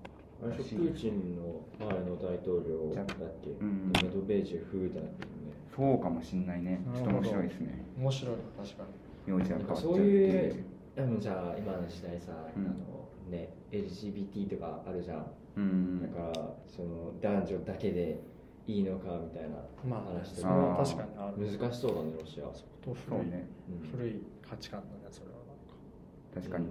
[0.43, 3.07] プーチンの前の大統領だっ
[3.45, 3.93] け、うん。
[3.95, 5.53] メドベージェフだっていうね。
[5.77, 6.81] そうかもしんないね。
[6.93, 7.85] ちょっと面白いですね。
[7.97, 8.85] あ面白いな確か
[9.29, 9.33] に。
[9.33, 9.93] 名字が変わっちゃうそう。
[9.93, 10.65] っていう
[10.97, 12.67] でもじゃあ今の時代さ、うん。
[12.67, 13.00] あの
[13.31, 16.03] ね LGBT とかあるじゃん、うん。
[16.03, 16.33] だから
[16.67, 18.21] その男女だけで
[18.67, 20.49] いいのかみたいなまあ話とか。
[20.49, 21.59] それは確かにある。
[21.59, 22.45] 難しそうだねロシア。
[22.45, 23.49] と古い、そうね。
[23.83, 26.49] うん古い価値観だねそれはなんか。
[26.49, 26.67] 確かに、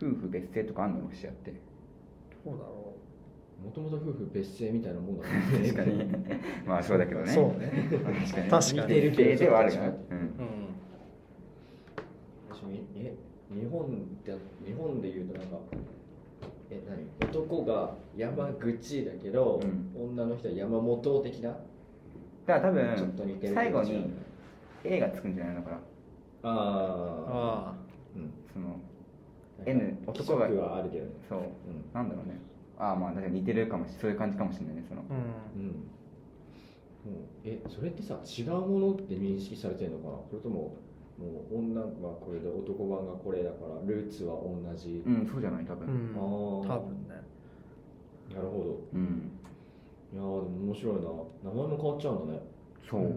[0.00, 0.14] うん。
[0.16, 1.52] 夫婦別姓とかあんのロシアって。
[2.44, 2.94] どうだろ
[3.64, 5.30] もともと夫婦別姓みたいなもんだね。
[5.62, 6.04] 確かに。
[6.66, 7.32] まあそうだけどね。
[7.32, 7.88] そうね。
[7.90, 8.50] 確かに。
[8.50, 8.80] 確かに。
[8.82, 9.88] 似てるけどではあるよね。
[10.10, 10.30] うん。
[12.50, 13.14] 私みえ？
[13.52, 14.32] 日本で
[14.66, 15.56] 日本で言うとなんか
[16.70, 17.30] え何？
[17.30, 20.10] 男が山口だけど、うん。
[20.12, 21.56] 女の人は山本的な？
[22.46, 24.10] だから多ちょっと似てる分最後に
[24.84, 25.76] A がつくんじゃないのかな？
[25.76, 26.52] ああ
[27.70, 27.74] あ
[28.16, 28.32] うん。
[28.52, 28.80] その
[29.66, 31.10] N 男がはあるけどね。
[31.28, 31.38] そう。
[31.38, 31.46] うん。
[31.92, 32.40] なんだろうね。
[32.78, 35.02] ああまあ確かに似てるかもしそういう感じかもしれないねその。
[35.02, 35.04] あ
[35.54, 35.62] うん。
[35.62, 35.70] うん。
[35.70, 40.14] もうえそれってさ違うものって認識されてるのかな？
[40.30, 40.76] それとも
[41.18, 41.86] もう女は
[42.20, 45.86] これで男版がこれだからルーツは同じ、うんそうじゃない多分。
[45.86, 46.14] うん。
[46.16, 46.76] あー。
[46.76, 47.22] 多分ね。
[48.34, 49.30] なるほうん。
[49.30, 49.34] ど
[50.12, 51.00] いやーでも面白いな。
[51.02, 52.40] 名前も変わっちゃうんだね。
[52.88, 53.04] そう、ん。
[53.04, 53.10] へ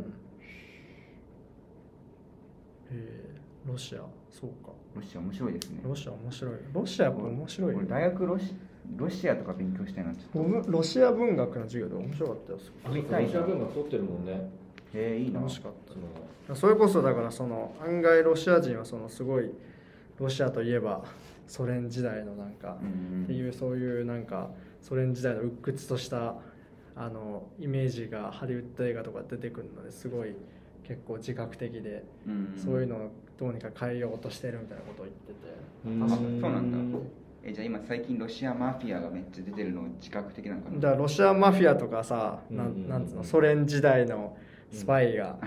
[2.92, 3.24] え
[3.68, 4.00] ロシア。
[4.30, 4.72] そうか。
[4.96, 5.82] ロシア面白いですね。
[5.84, 6.54] ロシア面白い。
[6.74, 8.56] ロシアやっぱ面白いよ俺大学ロシ
[8.96, 12.60] ロシアとか勉強したいなちょっ僕ロシア文学の授業で面白かったよ。
[12.86, 14.50] ロシア文学取ってるもんね
[14.94, 15.40] えいいな。
[15.40, 15.72] 楽しかっ
[16.48, 16.56] た。
[16.56, 19.52] それこそだからその案外ロシア人はそのすごい
[20.20, 21.04] ロシアといえば
[21.46, 24.50] ソ連時代のなんかうんっていうそういうなんか
[24.82, 26.36] ソ連時代の鬱屈とした
[26.96, 30.36] あのイメージがハリウッド映画とか出てくるのですごい
[30.84, 35.58] 結構自覚的でうんそういうのをどうにか変えようとしてるみたいなことを言ってて。
[35.86, 36.92] あそうなん。
[36.92, 36.98] だ
[37.44, 44.36] えじゃあ今最近ロシアマフィアがめっちゃ出てるの自覚的なのかなだからロシアマフィアとかさなうんうんうんんなんつうのソ連時代の
[44.72, 45.38] スパイが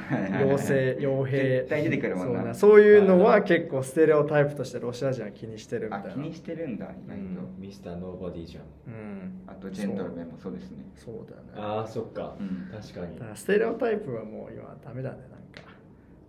[0.41, 1.37] 妖精傭兵。
[1.37, 2.39] 絶対出てくるもんな。
[2.39, 2.55] そうね。
[2.55, 6.09] そういうのは結構ステレオタイプとしてロシア人は気にしてるみたいな。
[6.09, 8.65] あ気にしてるんだ意外と、ミスターノーバディじゃん。
[8.87, 9.43] うん。
[9.47, 10.53] あとジェントルメンもそう。
[10.53, 10.85] ですね。
[10.97, 11.51] そうだよね。
[11.57, 12.71] ああそっか、うん。
[12.73, 13.19] 確かに。
[13.19, 15.71] だからステレオタイプはもう今ダメだねなんか。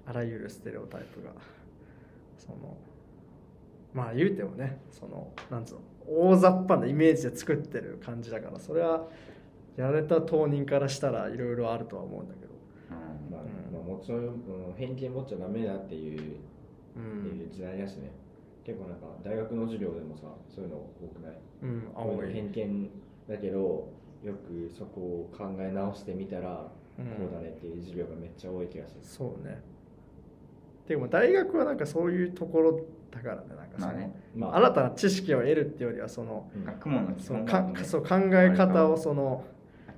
[0.06, 1.32] あらゆるステレオタイプが。
[2.38, 2.76] その
[3.94, 9.08] まあ言うてもねそのなんつうの大雑把なイメージで作ってる感じだからそれは
[9.78, 12.51] やられた当人からしたらいろいろあるとは思うんだけど
[14.02, 14.34] もちろんうん
[14.76, 18.12] 偏見持っちゃダメだっていう,、うってんいう時代だしね。
[18.64, 21.38] 結構なんか大学の授業でもさそういうの多くない？
[21.62, 22.34] うん青い。
[22.34, 22.90] 偏見
[23.30, 23.60] だけど
[24.24, 27.06] よくそこを考え直してみたら、うん。
[27.06, 29.00] こうだねっていう授業がめっちゃ多い気がする。
[29.04, 29.62] そうね。
[30.88, 34.16] でも大学はなんかそういうところだからねなんかその、まあね。
[34.36, 34.56] まあ。
[34.58, 36.66] 新たな知識を得るっていうよりはそのうん。
[36.66, 37.24] 学問の基
[37.86, 39.44] そう考え方をその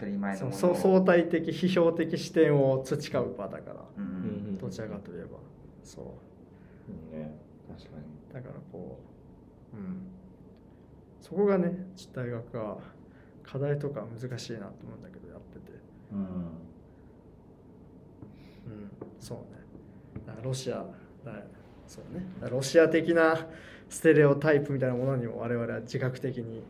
[0.04, 3.76] 当たり前のそのものそう相対的批評的視点を培う場だから。
[3.98, 4.04] うん。
[4.04, 5.38] うんどちらかといえば。
[5.84, 6.06] そう。
[7.14, 7.20] うん。
[7.20, 7.36] ね。
[7.68, 8.34] 確かに。
[8.34, 9.00] だからこ
[9.74, 10.08] ううん。
[11.22, 11.72] そこがね
[12.14, 12.78] 大学は
[13.44, 15.72] 課題とか難しいなと思うんだけどやってて。
[16.12, 16.20] うん。
[16.20, 16.28] うん。
[19.20, 19.64] そうね。
[20.26, 20.86] だからロシア
[21.26, 21.44] だ
[21.88, 22.26] そうね。
[22.50, 23.48] ロシア的な
[23.90, 26.64] ステレオタイプみたいなものにも我々は自覚的に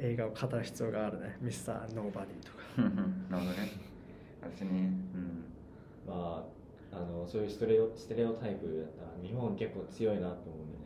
[0.00, 1.36] 映画を語る必要があるね。
[1.40, 2.58] ミスターノーバディとか。
[3.30, 3.68] なるほどね。
[4.42, 5.44] 私ねうん。
[6.06, 6.44] ま
[6.92, 10.80] ああのそういうステレオステレオタイプだったら日本結構強いなと思うんだよ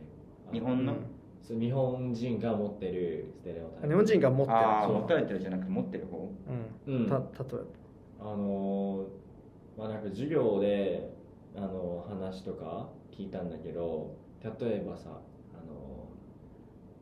[0.51, 0.51] ね。
[0.51, 0.99] 日本の、うん。
[1.41, 3.87] そう日本人が持ってるステレオタイプ。
[3.87, 4.57] 日本人が持ってる。
[4.57, 6.29] あ持たれてるじゃなくて持ってる方？
[6.87, 6.95] うん。
[6.95, 7.07] うん。
[7.07, 7.25] た例え
[8.19, 9.05] あの
[9.77, 11.13] まあなんか授業で
[11.55, 15.21] あの話とか聞いたんだけど例えばさ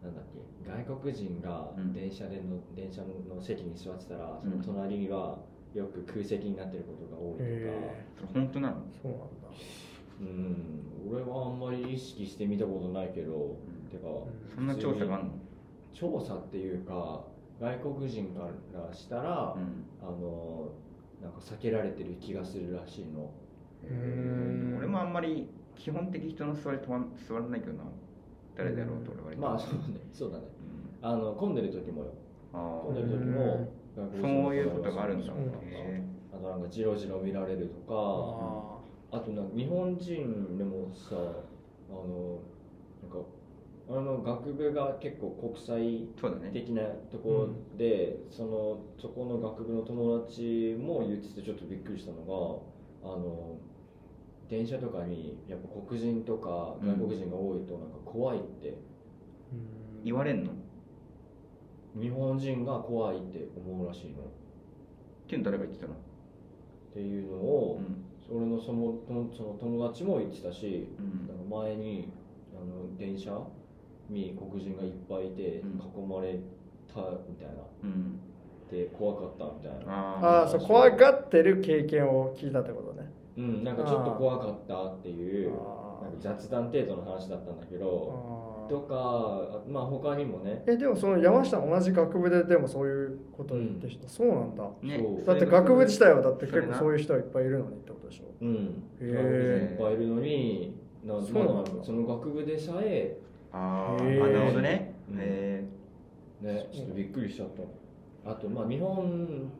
[0.04, 1.94] なんだっけ外国人がうん。
[1.94, 5.40] 電車での、電車の席に座ってたらその隣は
[5.74, 8.76] よく空席になってることが多いとか、へそれ本当なの？
[9.02, 9.26] そうなんだ。
[10.22, 11.12] うん。
[11.12, 13.90] 俺はあんまり意識して見たことないけど、ん。
[13.90, 14.04] てか
[14.54, 15.32] そんな調査があるの？
[15.94, 17.24] 調査っていうか
[17.60, 19.86] 外国人からしたら、うん。
[20.02, 20.70] あの
[21.22, 23.32] なんか避けられてる気がするらしいの。
[23.84, 24.78] うーん。
[24.78, 27.84] 俺もあんまり基本的人の座りとは座らないけどな
[28.56, 29.80] 誰だろうと俺はまあそうね。
[30.12, 30.44] そうだね。
[31.02, 31.10] うん。
[31.10, 32.14] あの混んでる時もよ。
[32.54, 37.94] あ混んでる時もそういうことがあるんだそうなんだへあとなんかジロジロ見られるとか。
[37.94, 42.40] ああとなんか日本人でもさあの
[43.04, 43.20] なんか
[43.90, 46.08] あの学部が結構国際
[46.52, 52.62] 的なところで、そのそこの学部の友達も言っててちょっとびっくりしたの
[53.04, 53.58] があの
[54.54, 60.04] 電車とかにやっぱ黒人とか外国人が多いとなんか怖いって、うん。
[60.04, 60.52] 言われんの？
[60.52, 60.56] っ
[62.00, 64.20] 日本人が怖いって思うらしいの。
[64.20, 64.26] っ
[65.28, 65.96] ていうの誰が言ってたの？
[66.94, 68.06] ていうのを、うん。
[68.38, 71.28] 俺のそのそのその友達も言ってたし、うん。
[71.28, 72.14] なんか前に
[72.56, 73.32] あの電車
[74.12, 75.80] に黒人がいっぱいいてうん。
[75.80, 76.38] 囲まれ
[76.94, 77.64] たみたいな。
[77.86, 78.20] うん。
[78.70, 79.92] で怖かったみたいな。
[79.92, 82.93] ああそう怖がってる経験を聞いたってこと？
[82.93, 82.93] ね
[83.36, 90.64] うんなんかちょっと怖かったっていうあなんか雑談程度の話だったんだけどあとかあまあ他にもね。
[90.68, 94.64] えでもその山下同じ学部ででもそういうこと言って人、そうなんだ。
[94.82, 94.98] ね。
[95.00, 95.26] そう。
[95.26, 98.26] だって学部自体はだって結構そういう人はいっぱいいるのにってことでしょ？
[98.42, 98.84] うん。
[99.02, 99.72] へー。
[99.72, 101.72] いっぱいいるのになそうなんだ。
[101.84, 103.18] その学部でさえ
[103.52, 104.96] ああなるほどね。
[105.12, 105.18] うん。
[105.20, 105.66] へ
[106.42, 107.50] ねちょっとびっくりしちゃっ
[108.24, 108.32] た。
[108.32, 109.52] あとまあ日本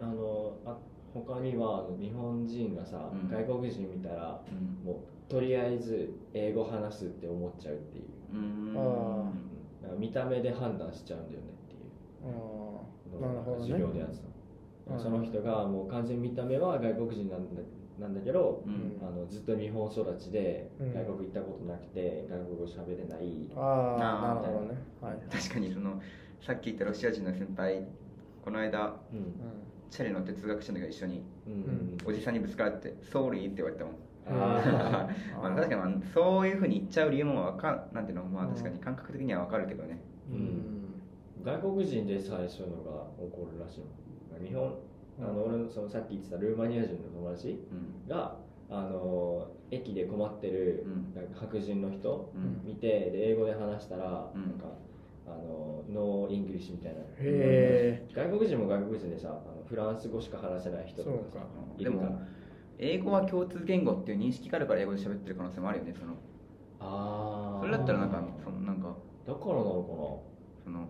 [0.00, 0.76] あのあ
[1.14, 3.30] 他には日本人がさ、うん。
[3.30, 4.84] 外国人見たらーうん。
[4.84, 8.04] もうとりあえず英語話すって思っちゃうっていう。
[8.32, 8.38] うー。
[8.38, 8.74] ん。
[8.76, 9.32] あ
[9.82, 11.80] なんか見た目で判断しちゃうんだよねっていう。
[12.24, 13.62] あのをなるほどね。
[13.62, 14.16] 授業でやって
[14.88, 14.96] うん。
[14.96, 17.62] たその人がもう完全に見た目は外国人なんだ
[18.00, 18.98] なんだけど、うん。
[19.00, 20.92] あのずっと日本育ちでうん。
[20.92, 24.42] 外国行ったことなくて外国語喋れない、あああー。
[24.42, 24.78] なるほどね。
[25.00, 26.00] はい、確かにその
[26.40, 27.86] さっき言ったロシア人の先輩
[28.44, 29.18] この間うん。
[29.18, 29.22] う
[29.90, 31.22] チャリ乗って通学したんだけど一緒に。
[31.46, 31.96] うん。
[32.06, 33.94] おじさんにぶつからって「ソーリー」って言われたもん。
[34.26, 35.08] あ
[35.42, 39.98] まあ確かにまあそういうふうに言っちゃう理由もわかんなんていうのまあ確かに感覚的にはわかるけどね。
[40.30, 41.44] ーうん。
[41.44, 43.86] 外国人でさえそういうのが起こるらしいの。
[44.46, 44.74] 日本
[45.20, 48.08] あの俺のそのさっき言ってたルーマニア人の友達うん。
[48.08, 48.36] が
[48.70, 51.14] あの駅で困ってるうん。
[51.14, 52.60] なんか白人の人うん。
[52.66, 54.42] 見てで英語で話したら、うん。
[54.42, 54.66] なんか
[55.26, 57.00] あの No English みたいな。
[57.18, 61.46] へ外国人も外国人でさあのフランス語しか話せない人とかさそうか。
[61.78, 62.08] いるから。
[62.08, 62.20] でも
[62.78, 66.14] 英語は共通言語っていう認識があるから英語で喋ってる可能性もあるよねその。
[66.80, 68.94] ああそれだったらなんかそのなんか
[69.26, 70.22] だからなの
[70.64, 70.88] その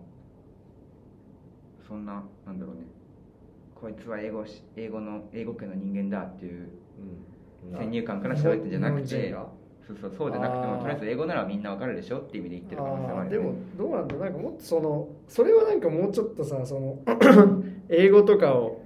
[1.87, 2.81] そんななんだろうね。
[3.75, 6.67] こいつは英語し英語の英語圏の人間だっていう
[7.71, 7.85] かなうん。
[7.85, 9.47] 先入観から喋ってんじゃなく日て本人が？
[9.87, 13.47] そうそうそうじゃなくてもとりあえず英語ならみんなわかるでしょっていう意味で言ってる可能性もあるよね。
[13.47, 16.99] でもどうなんだなんかもっとそのそれはなんかもうちょっとさその
[17.89, 18.81] 英語とかを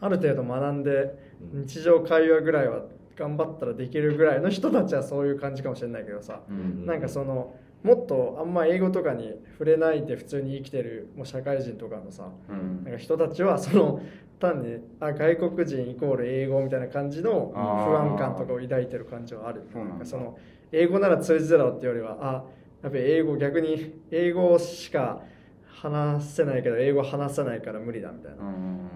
[0.00, 1.18] ある程度学んで
[1.54, 1.66] うん。
[1.66, 2.82] 日常会話ぐらいは
[3.16, 6.40] 頑張ったらできるぐらいの人たちはそういう感じかもしれないけどさ。
[6.48, 6.84] うん。
[6.84, 12.84] なんかそのもっとあんま英語とかに触れないで普通に生きてるもう社会人とかのさうん。
[12.84, 14.00] なんか人たちはその
[14.40, 19.62] 単にあ外国人イコール英語みたいな感じの不安感とかを抱いてる感じはある。
[20.04, 20.38] その
[20.70, 22.44] 英語なら通じるだろうっていうよりはあ
[22.82, 25.22] やっぱり英語逆に英語しか
[25.66, 28.42] 話せないけど英語話せないから無理だみたいな。
[28.42, 28.88] うんうん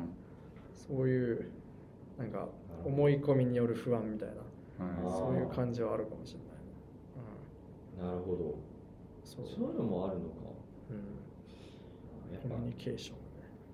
[0.74, 1.50] そういう
[2.18, 2.48] なんか
[2.84, 4.34] 思い込みによる不安みたいな。
[5.06, 5.10] うん。
[5.10, 6.40] そういう感じはあるかもしれ
[8.02, 8.44] ない、なるほど。
[8.44, 8.54] うん、
[9.24, 9.46] そう。
[9.46, 10.34] そういうのもあるのか。
[10.90, 10.94] う
[12.30, 12.48] ん、やっぱ。
[12.48, 13.22] コミュニケーションね。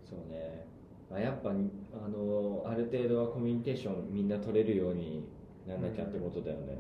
[0.09, 0.67] そうね、
[1.11, 5.29] まあ、やっぱにあのある程度はコミュニケーションみんな取れるように
[5.67, 6.79] なんなきゃってことだよね、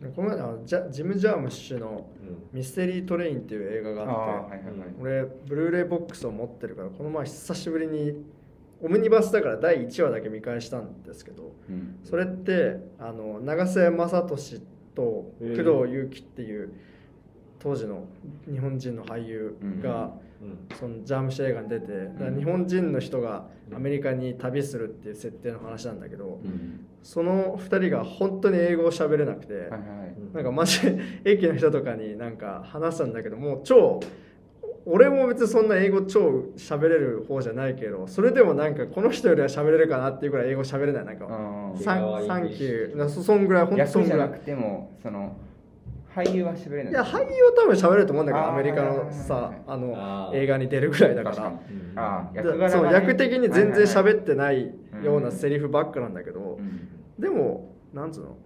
[0.00, 4.88] うん、この前あのジャジム・ジャームッシュのうん「ミステリー・トレイン」っていう映画があってはいはいはい。
[5.00, 8.24] 俺ブルーレイボックスを持ってるからこの前久しぶりに
[8.80, 12.00] オムニバスだから第1話だけ見返したんですけどうん。
[12.02, 14.71] それってあの長瀬正敏とへ
[15.40, 16.72] え工藤祐樹っていう
[17.58, 18.06] 当時の
[18.50, 20.12] 日本人の俳優が、うん。
[20.76, 26.84] そのジャームシ映画に出て日本人の人がアメリカに旅するっていう設定の話なんだけどうん。
[27.00, 29.70] その2人が本当に英語を喋れなくて、
[30.34, 34.00] なんかマジで 駅の人とかになんか話すんだけどもう超
[34.84, 41.04] 俺も別にそんな英語超喋れる方じゃないけどそれでもなんかこの人よりは喋れるかなっていうぐらい英語喋れない。
[41.04, 41.26] なんか
[41.80, 41.94] サ
[42.38, 43.08] ンキュー。
[43.08, 45.36] そそんぐらい本当そんぐら役じゃないくてもその
[46.14, 52.68] 俳優は喋れないいや俳優は多分喋れると思うんだけどアメリカのさあの映画に出るぐらいだから。
[52.68, 56.58] そう役的に全然喋はいってないよううなんセリフばっかなんだけど
[57.18, 58.36] でもなんつうの？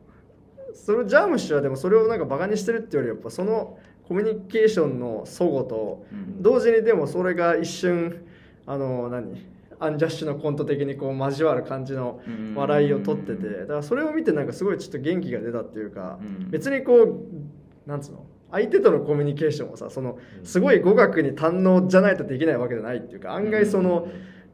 [0.74, 6.42] それジャームッシュはでもそれをなんかバカにしてるっていうよりやっぱそのコミュニケーションの齟齬とうん。
[6.42, 8.24] 同時にでもそれが一瞬
[8.66, 9.46] あの何？
[9.78, 12.54] アンジャッシュのコント的にこう交わる感じのうん。
[12.54, 13.48] 笑いを取ってて。
[13.60, 16.50] だからそれを見てなんかすごいちょっと元気が出たっていうかうん。
[16.50, 18.24] 別にこうなんつうの？
[18.52, 24.06] 相手とのコミュニケーションをさそのすごい語学に堪能じゃないとできないわけじゃないっていうか案外その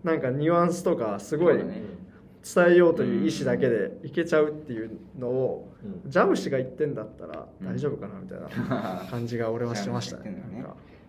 [0.03, 1.59] なんかニュアンスとかすごい
[2.43, 5.73] 伝えようという意思だけでいけちゃうっていうのを
[6.05, 6.11] うん。
[6.11, 10.19] ジャム氏が言ってんだったら大丈夫かなみたいな 感じが俺はしました。
[10.19, 10.43] ね。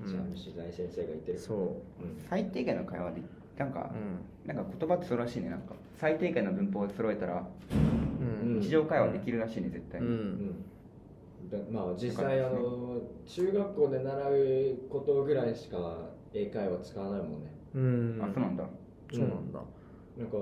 [0.05, 1.39] ジャム氏大先生が言ってる。
[1.39, 1.57] そう。
[1.57, 1.73] うん。
[2.29, 3.21] 最低限の会話で
[3.57, 3.91] なんか
[4.45, 5.49] うなんか言葉ってそうらしいね。
[5.49, 7.47] なんか最低限の文法を揃えたらん
[8.45, 8.59] うん。
[8.59, 10.55] 日常会話できるらしいね絶対うにうん。
[11.71, 17.51] まあ実際あの中学校で習うことぐらいしか英会話使わないもんね。
[17.75, 18.19] うん。
[18.21, 18.65] あそうなんだ。
[19.11, 19.59] そうなんだ
[20.17, 20.37] なんか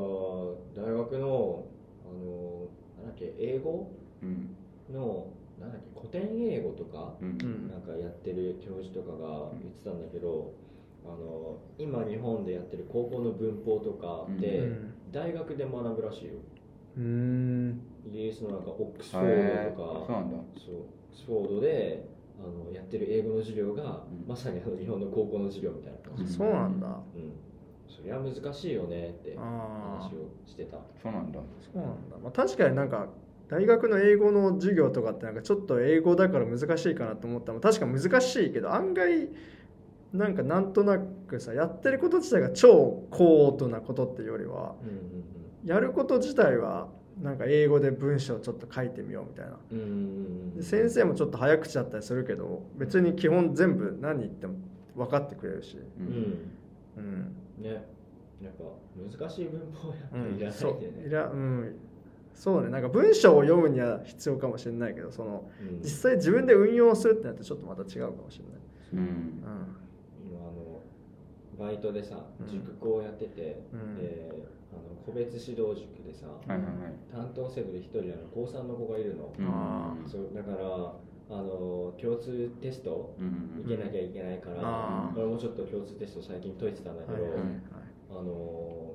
[0.76, 1.66] 大学の
[2.06, 3.92] あのなんだっけ英語？
[4.22, 4.56] うん。
[4.94, 5.28] の
[5.60, 7.30] なんだっけ古典英語とかうん。
[7.30, 10.54] うんなんかやってる教授とかが言ってたんだけど、
[11.06, 14.94] あの今日本でやってる高校の文法とかって、うん。
[15.12, 16.34] 大学で学ぶらしいよ。
[16.98, 17.82] うん。
[18.06, 20.38] イギリスのなんかオックスフォードとかそうなんだ。
[20.58, 20.76] そう
[21.26, 22.06] フォードで
[22.40, 24.28] あのやってる英語の授業が、うん。
[24.28, 26.88] まさにあの日本の高校の授業みたいな感じ、そうなんだ。
[26.88, 27.34] うん、
[27.92, 30.78] そりゃ難しいよねってあ話をしてた。
[31.02, 31.40] そうなんだ。
[31.74, 33.08] そうなんだ、まあ、確かになんか
[33.50, 37.52] 大学の英語の授業とかってなんかちょっと英語だから難しいかなと思った。
[37.52, 39.30] ら確か難しいけど案外
[40.14, 45.24] なんかなんとなくさやってること自体が超高度なことっていうよりはうんうん
[45.64, 46.88] やること自体は
[47.22, 49.58] なんか英語で文章をちょっと書いてみようみたいな。
[49.72, 50.56] うんうんうんうん。
[50.56, 54.56] で先生もちょっと早口だったりするけど別に基本全部何言っても
[54.96, 56.52] 分かってくれるし、ううん。
[56.98, 57.86] うんね。
[58.42, 58.64] やっぱ
[59.20, 61.76] 難しい文法やっぱいらないそうんいらうん。
[62.34, 62.70] そうね。
[62.70, 65.80] なんか文章を読むには必要かもしれないけどそのうん。
[65.82, 68.56] 実際自分で運用するってなってちょっとまた違うかもしれない、
[68.94, 69.44] うん。
[70.26, 70.82] 今あの
[71.60, 72.48] バイトでさうん。
[72.48, 73.98] 塾講やってて、うん。
[73.98, 74.32] で
[74.72, 76.66] あの個別指導塾でさ、はいはいはい。
[77.14, 80.94] 担当生徒で一人あの高3の子がいるの、うんあそうだから
[81.32, 83.62] あの共通テストうん。
[83.66, 87.50] 受けなきゃいけないから、俺もちょっと共通テスト最近解いてたんだけど、はいはいはい。
[88.12, 88.94] あの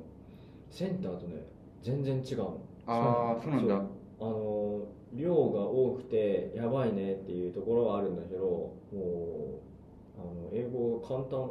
[0.71, 1.47] センターとね
[1.83, 2.61] 全然違うの。
[2.87, 3.75] ああそうなんだ。
[3.75, 4.83] あの
[5.15, 11.51] 量が多くてやばいねっていうところはあるんだけどもうあの英語簡単。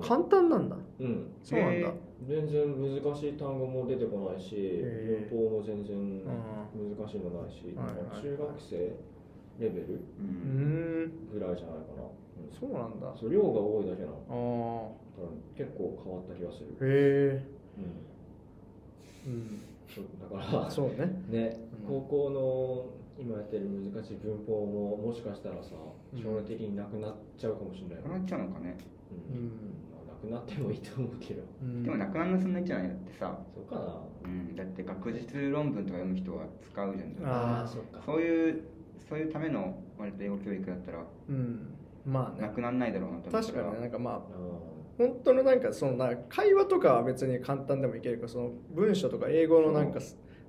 [0.00, 0.76] 簡単なんだ。
[1.00, 1.30] うん。
[1.42, 1.88] そうなんだ。
[1.88, 1.92] へ
[2.26, 4.54] 全然難しい単語も出てこないし
[5.28, 8.22] 文法も全然あ難しいのないし、はいはい。
[8.22, 8.92] 中学生
[9.58, 10.00] レベル？
[11.32, 12.52] ぐらいじゃないかな、うん。
[12.52, 13.08] そうなんだ。
[13.10, 14.16] あそう量が多いだけなの。
[14.28, 17.44] あだから結構変わった気がする、へえ
[19.26, 19.62] うん、うん。
[19.86, 21.22] そうだからそうね。
[21.28, 22.00] ね、うん。
[22.00, 22.86] 高校の
[23.20, 25.76] 今やってる難しい文法ももしかしたらさ
[26.14, 26.22] うん。
[26.22, 28.78] 将来的になくなっちゃうかもしれないよ、なくなっちゃうのかね。
[29.30, 29.36] うん。
[29.36, 29.50] うん。
[29.92, 31.42] まあなくなってもいいと思うけど。
[31.62, 31.82] うん。
[31.82, 33.38] でもなくなるのそんなにじゃないだってさ。
[33.54, 34.00] そうかな。
[34.24, 34.56] うん。
[34.56, 37.28] だって学術論文とか読む人は使うじゃん。
[37.28, 38.00] あーそっか。
[38.04, 38.62] そういう
[39.08, 41.74] そういうための割と英語教育だったらうん。
[42.04, 42.42] まあね。
[42.46, 43.80] なくならないだろうなと思った確かにね。
[43.80, 44.20] なんかまああ
[44.98, 50.00] 本当のなんかそのな会話とかは別に簡単でもいけるけどその文章とか英語のなんか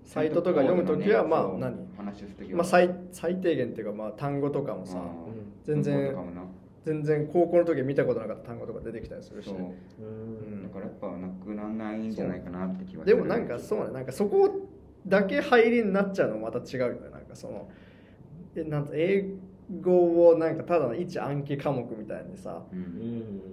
[0.06, 1.88] サイトとか読むときはまあ何？
[1.97, 2.58] 話するときは。
[2.58, 5.53] まあ最最低限っていうかまあ単語とかもさーうん。
[5.63, 6.41] 全然文法とかもな。
[6.86, 9.47] 全然高校の時見たことなかった単語とか出てきたりするし。
[9.47, 13.15] だからやっぱなくならないんじゃないかなって気はする。
[13.15, 14.67] でもなんかそうねなんかそこ
[15.08, 17.10] だけ入りになっちゃうのもまた違うよね。
[17.10, 17.83] なんかそのえ
[18.55, 19.25] なんと英
[19.81, 22.83] 語をなんかただの一暗記科目みたいにさううん。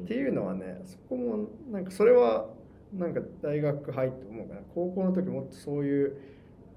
[0.03, 2.47] んっていうのはねそこもなんかそれは
[2.93, 6.17] なんか大学入って思うかな高校の時もっとそういう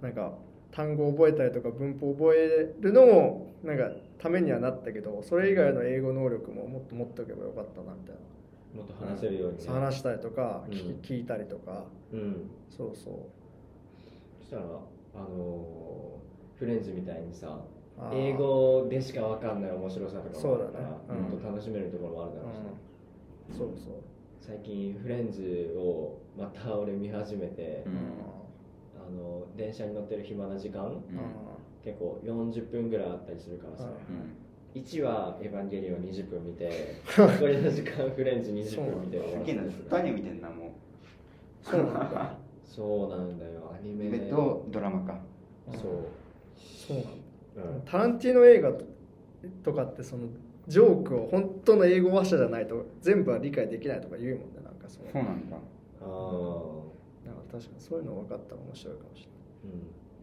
[0.02, 0.34] なんか
[0.72, 8.16] 単語を覚えたりとか文法を覚えるのもなんかためにはなったけどそれ以外の英語能力ももっと持っておけばよかったなみたい
[8.76, 12.50] もっと話せるようにね、な話したりとかうん聞いたりとかうん。
[12.70, 13.14] そうそう。
[14.42, 14.64] そしたら
[15.16, 17.60] あのーフレンズみたいにさ
[18.12, 20.88] 英語でしかわかんない面白さとかもあるからそうだね。
[21.10, 21.16] うん。
[21.30, 22.64] もっと楽しめるところもあるだろうしね、
[23.50, 23.58] うん。
[23.58, 23.94] そうそう。
[24.42, 27.94] 最近フレンズをまた俺見始めて、うん。
[28.98, 31.02] あの電車に乗ってる暇な時間うん。
[31.84, 34.82] 結構40分ぐらいあったりするからさ、うん。
[34.82, 40.72] 1話エヴァンゲリオン20分見て 残りの時間フレンズ20分見て終わらせすげえな見てんなも
[41.62, 42.36] そうなんだ。
[42.64, 43.72] そうなんだよ。
[43.74, 45.20] アニうメ夢とドラマか。
[45.72, 45.82] そう、
[46.58, 47.33] そうなんだうん
[47.86, 48.86] タランティーノ映画と
[49.64, 50.28] とかってその
[50.68, 55.58] ジョークを本当の英語話者じゃないと全部は理解できないとか言うもんねなんかそうそうなんだ。
[56.02, 57.28] あー。
[57.28, 59.28] なんか確かにそういうの分かったら面白いかもし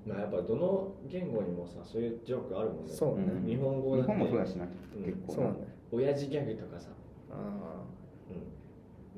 [0.07, 0.11] うん。
[0.11, 2.93] まあやっぱどの言語にもさそういうジョークあるもんね。
[2.93, 3.25] そうね。
[3.25, 4.13] ん日本語だって。
[4.13, 5.05] 日本もそうだしなうん。
[5.05, 5.39] 結構な。
[5.39, 5.69] れないそうね。
[5.93, 6.89] 親父ギャグとかさ、
[7.31, 7.83] あ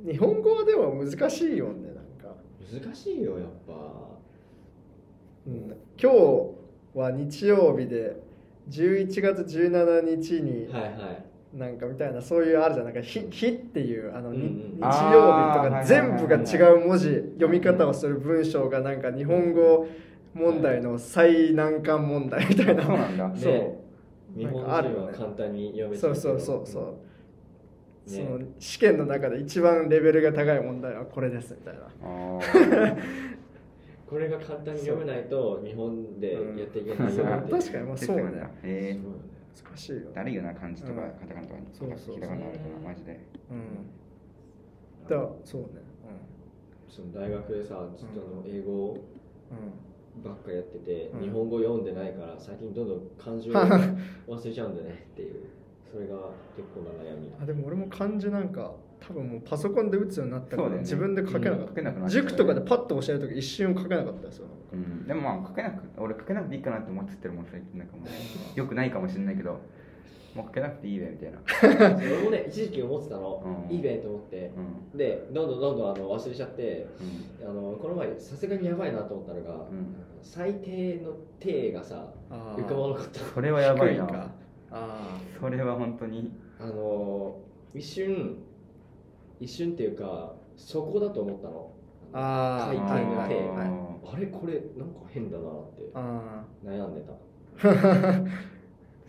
[0.04, 3.72] うー日本語はでも難しいよねなんか、ん、難しいよやっぱ。
[5.46, 6.61] うん、今日
[6.94, 8.16] は日曜日で
[8.70, 11.24] 11月17日にはいはい。
[11.54, 12.86] なんかみたいなそういうあるじゃん。
[12.86, 19.86] なんか「日」日っていうあの、にうんうん日曜日とか全部が違う文字読み方をする文章がなんか日本語
[20.32, 22.82] 問題の最難関問題みたいな。
[22.82, 23.28] そうなんだ。
[23.28, 23.36] ね。
[23.36, 23.82] そう
[24.34, 26.88] 日本人は簡単に読めちゃそうそうそうそう、ね
[28.04, 32.96] その試験の中で一番レベルが高い問題はこれですみたいな
[34.12, 37.46] これが簡単に読めないと日本でやっていけないよう。
[37.46, 38.22] ん 確かにまあそうね。
[38.62, 39.22] へえそうよね
[39.64, 40.10] 難しいよ。
[40.12, 41.10] だるいよな漢字とかうん。
[41.12, 42.14] カタカナとかそうそうそう。
[42.16, 43.20] ひらがなあるからマジで。
[43.50, 45.08] うん。
[45.08, 45.68] だそうね。
[46.88, 49.02] その大学でさずっとあの英語うん、うん
[50.22, 51.20] ばっかやってて、うん。
[51.22, 53.54] 日本語読んでないから最近どんどん漢字を
[54.28, 55.44] 忘れちゃうんだねっていう。
[55.90, 56.16] それが
[56.54, 57.32] 結構な悩み。
[57.40, 58.74] あでも俺も漢字なんか
[59.06, 60.78] 多分もうパソコンで打つようになったから、ね。
[60.78, 64.46] 自分で書けなかった、書けなくなっちゃう塾とかでパッと教える時一瞬書けなかったですよ。
[64.72, 67.78] うん、でもまあ書けなく俺書けなくていいかなって思っちゃってるもん最近。
[67.78, 69.60] なんかもうよくないかもしれないけど
[70.34, 71.96] もう書けなくていいべみたいな。
[71.98, 73.74] 俺もね一時期思ってたの、うん。
[73.74, 74.52] いいべと思って。
[74.92, 74.98] うん。
[74.98, 76.86] でどんどんどんどんあの忘れちゃって
[77.42, 77.50] うん。
[77.50, 79.94] あのこの前さすがにやばいなと思ったのが、うん。
[80.22, 83.20] 最低の低がさあ浮かばなかった。
[83.20, 84.06] それはやばいな。
[84.06, 84.30] 低か。
[84.70, 86.32] あそれは本当に。
[86.58, 87.36] あの
[87.74, 88.38] 一瞬
[89.42, 91.72] 一瞬っていうかそこだと思ったの。
[92.14, 94.14] あ回転の手はいはいはい。
[94.14, 97.12] あれこれなんか変だなってあ悩んでた。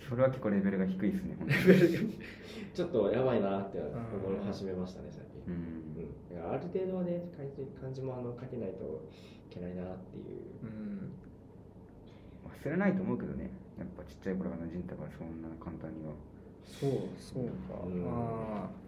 [0.09, 1.37] それは結構レベルが低いですね
[2.73, 3.89] ちょっとやばいなって思
[4.35, 5.43] い始めましたね最近。
[5.47, 6.37] うん。
[6.37, 9.05] うん、ある程度はね漢字漢字もあの書けないと
[9.51, 10.25] いけないなっていう。
[10.63, 11.11] うん。
[12.49, 13.51] 忘れないと思うけどね。
[13.77, 16.13] やっぱちっちゃい頃から馴染んだからそんな簡単には。
[16.63, 18.05] そうそうか、うん。
[18.07, 18.83] ああ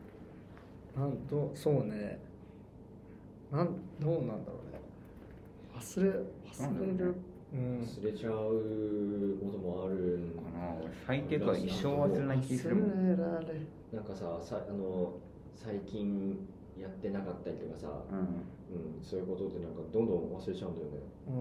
[0.95, 2.19] なんとそうね。
[3.51, 4.79] なんどうなんだろうね。
[5.75, 7.15] 忘れ忘れる、
[7.53, 7.79] うん。
[7.81, 8.33] 忘れちゃう
[9.43, 10.73] こともあるんかな。
[10.81, 12.89] 俺最低とは一生忘れない気するもん。
[12.91, 13.45] 忘れられ
[13.91, 15.13] なんかささあの
[15.55, 16.37] 最近
[16.79, 18.19] やってなかったりとかさ、うん。
[18.19, 18.21] う
[18.99, 20.97] ん、そういうことってなんかどんどん忘れちゃうんだよね。
[21.27, 21.33] うん。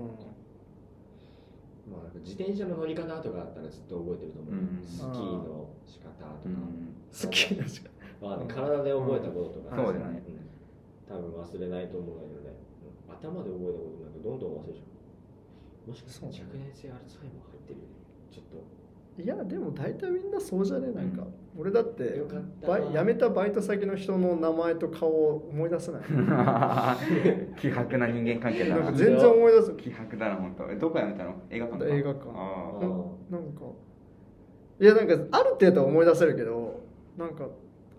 [1.91, 4.83] まあ、なんか自転車の乗り方とかあったらずっと覚えてると思う、うん。
[4.87, 6.95] スキーの仕方とか、うん。
[7.13, 7.91] 好きな時間
[8.25, 9.85] まあね、体で覚えたこととか、うん。
[9.85, 10.19] そうだよね。
[10.19, 10.25] ん。
[11.07, 12.57] 多分忘れないと思うんだけどね、
[13.09, 14.83] うん頭で覚えたことなんかどんどん忘れちゃ
[15.87, 15.91] う。
[15.91, 17.93] もしかしたら若年性アルツハイマー入ってるよね。
[18.33, 19.23] ちょっと。
[19.23, 20.91] いやでも大体みんなそうじゃね？
[20.91, 21.23] なんか、
[21.57, 22.21] 俺だって
[22.67, 26.03] バイ辞めたバイト先の人の名前と顔を思い出せない。
[27.61, 28.85] 希薄な人間関係だな。
[28.85, 31.35] なんか全然思い出せ希薄だな本当えどこやめたの？
[31.51, 31.95] 映画館か？
[31.95, 32.31] 映画館。
[32.35, 32.73] あ
[33.31, 33.61] なんか。
[34.81, 36.81] いやなんかある程度は思い出せるけど
[37.17, 37.47] なんか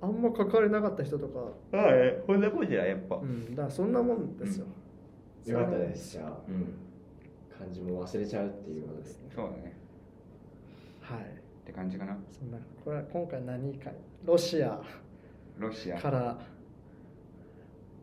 [0.06, 1.40] あんま関わりなかった人とか。
[1.74, 3.16] あはいこんなことじゃやっぱ。
[3.16, 3.50] うん。
[3.56, 4.68] だからそんなもんですよ、
[5.48, 6.12] よかったです。
[6.12, 6.74] じゃあ、うん、
[7.58, 9.30] 漢字も忘れちゃうっていうことですね。
[9.36, 9.78] そうだね。
[11.02, 11.20] はい。
[11.20, 11.24] っ
[11.66, 12.18] て感じかな。
[12.32, 13.94] そんなこれは今回何回
[14.24, 14.80] ロシア。
[15.58, 16.00] ロシア。
[16.00, 16.38] から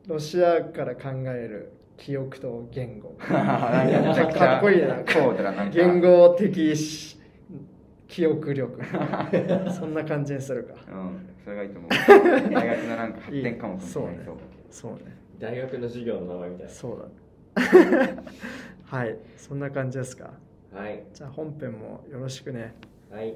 [0.09, 3.11] ロシアから考える記憶と言語。
[3.22, 4.96] かっこいいな。
[5.05, 5.64] 高度なな。
[5.64, 7.20] んか言語的し
[8.09, 8.80] 記憶力。
[9.70, 10.74] そんな感じにするか。
[10.90, 11.90] うんそれがいいと思う。
[11.90, 13.88] 大学のなんか発展科目みたい。
[13.90, 14.09] そう。
[14.70, 15.16] そうね。
[15.38, 17.11] 大学の授業の名前みたいそう
[17.57, 17.62] だ
[18.84, 19.16] はい。
[19.36, 20.30] そんな感じですか？
[20.72, 21.03] なはい。
[21.12, 22.74] じゃあ本編もよろしくね。
[23.11, 23.34] はい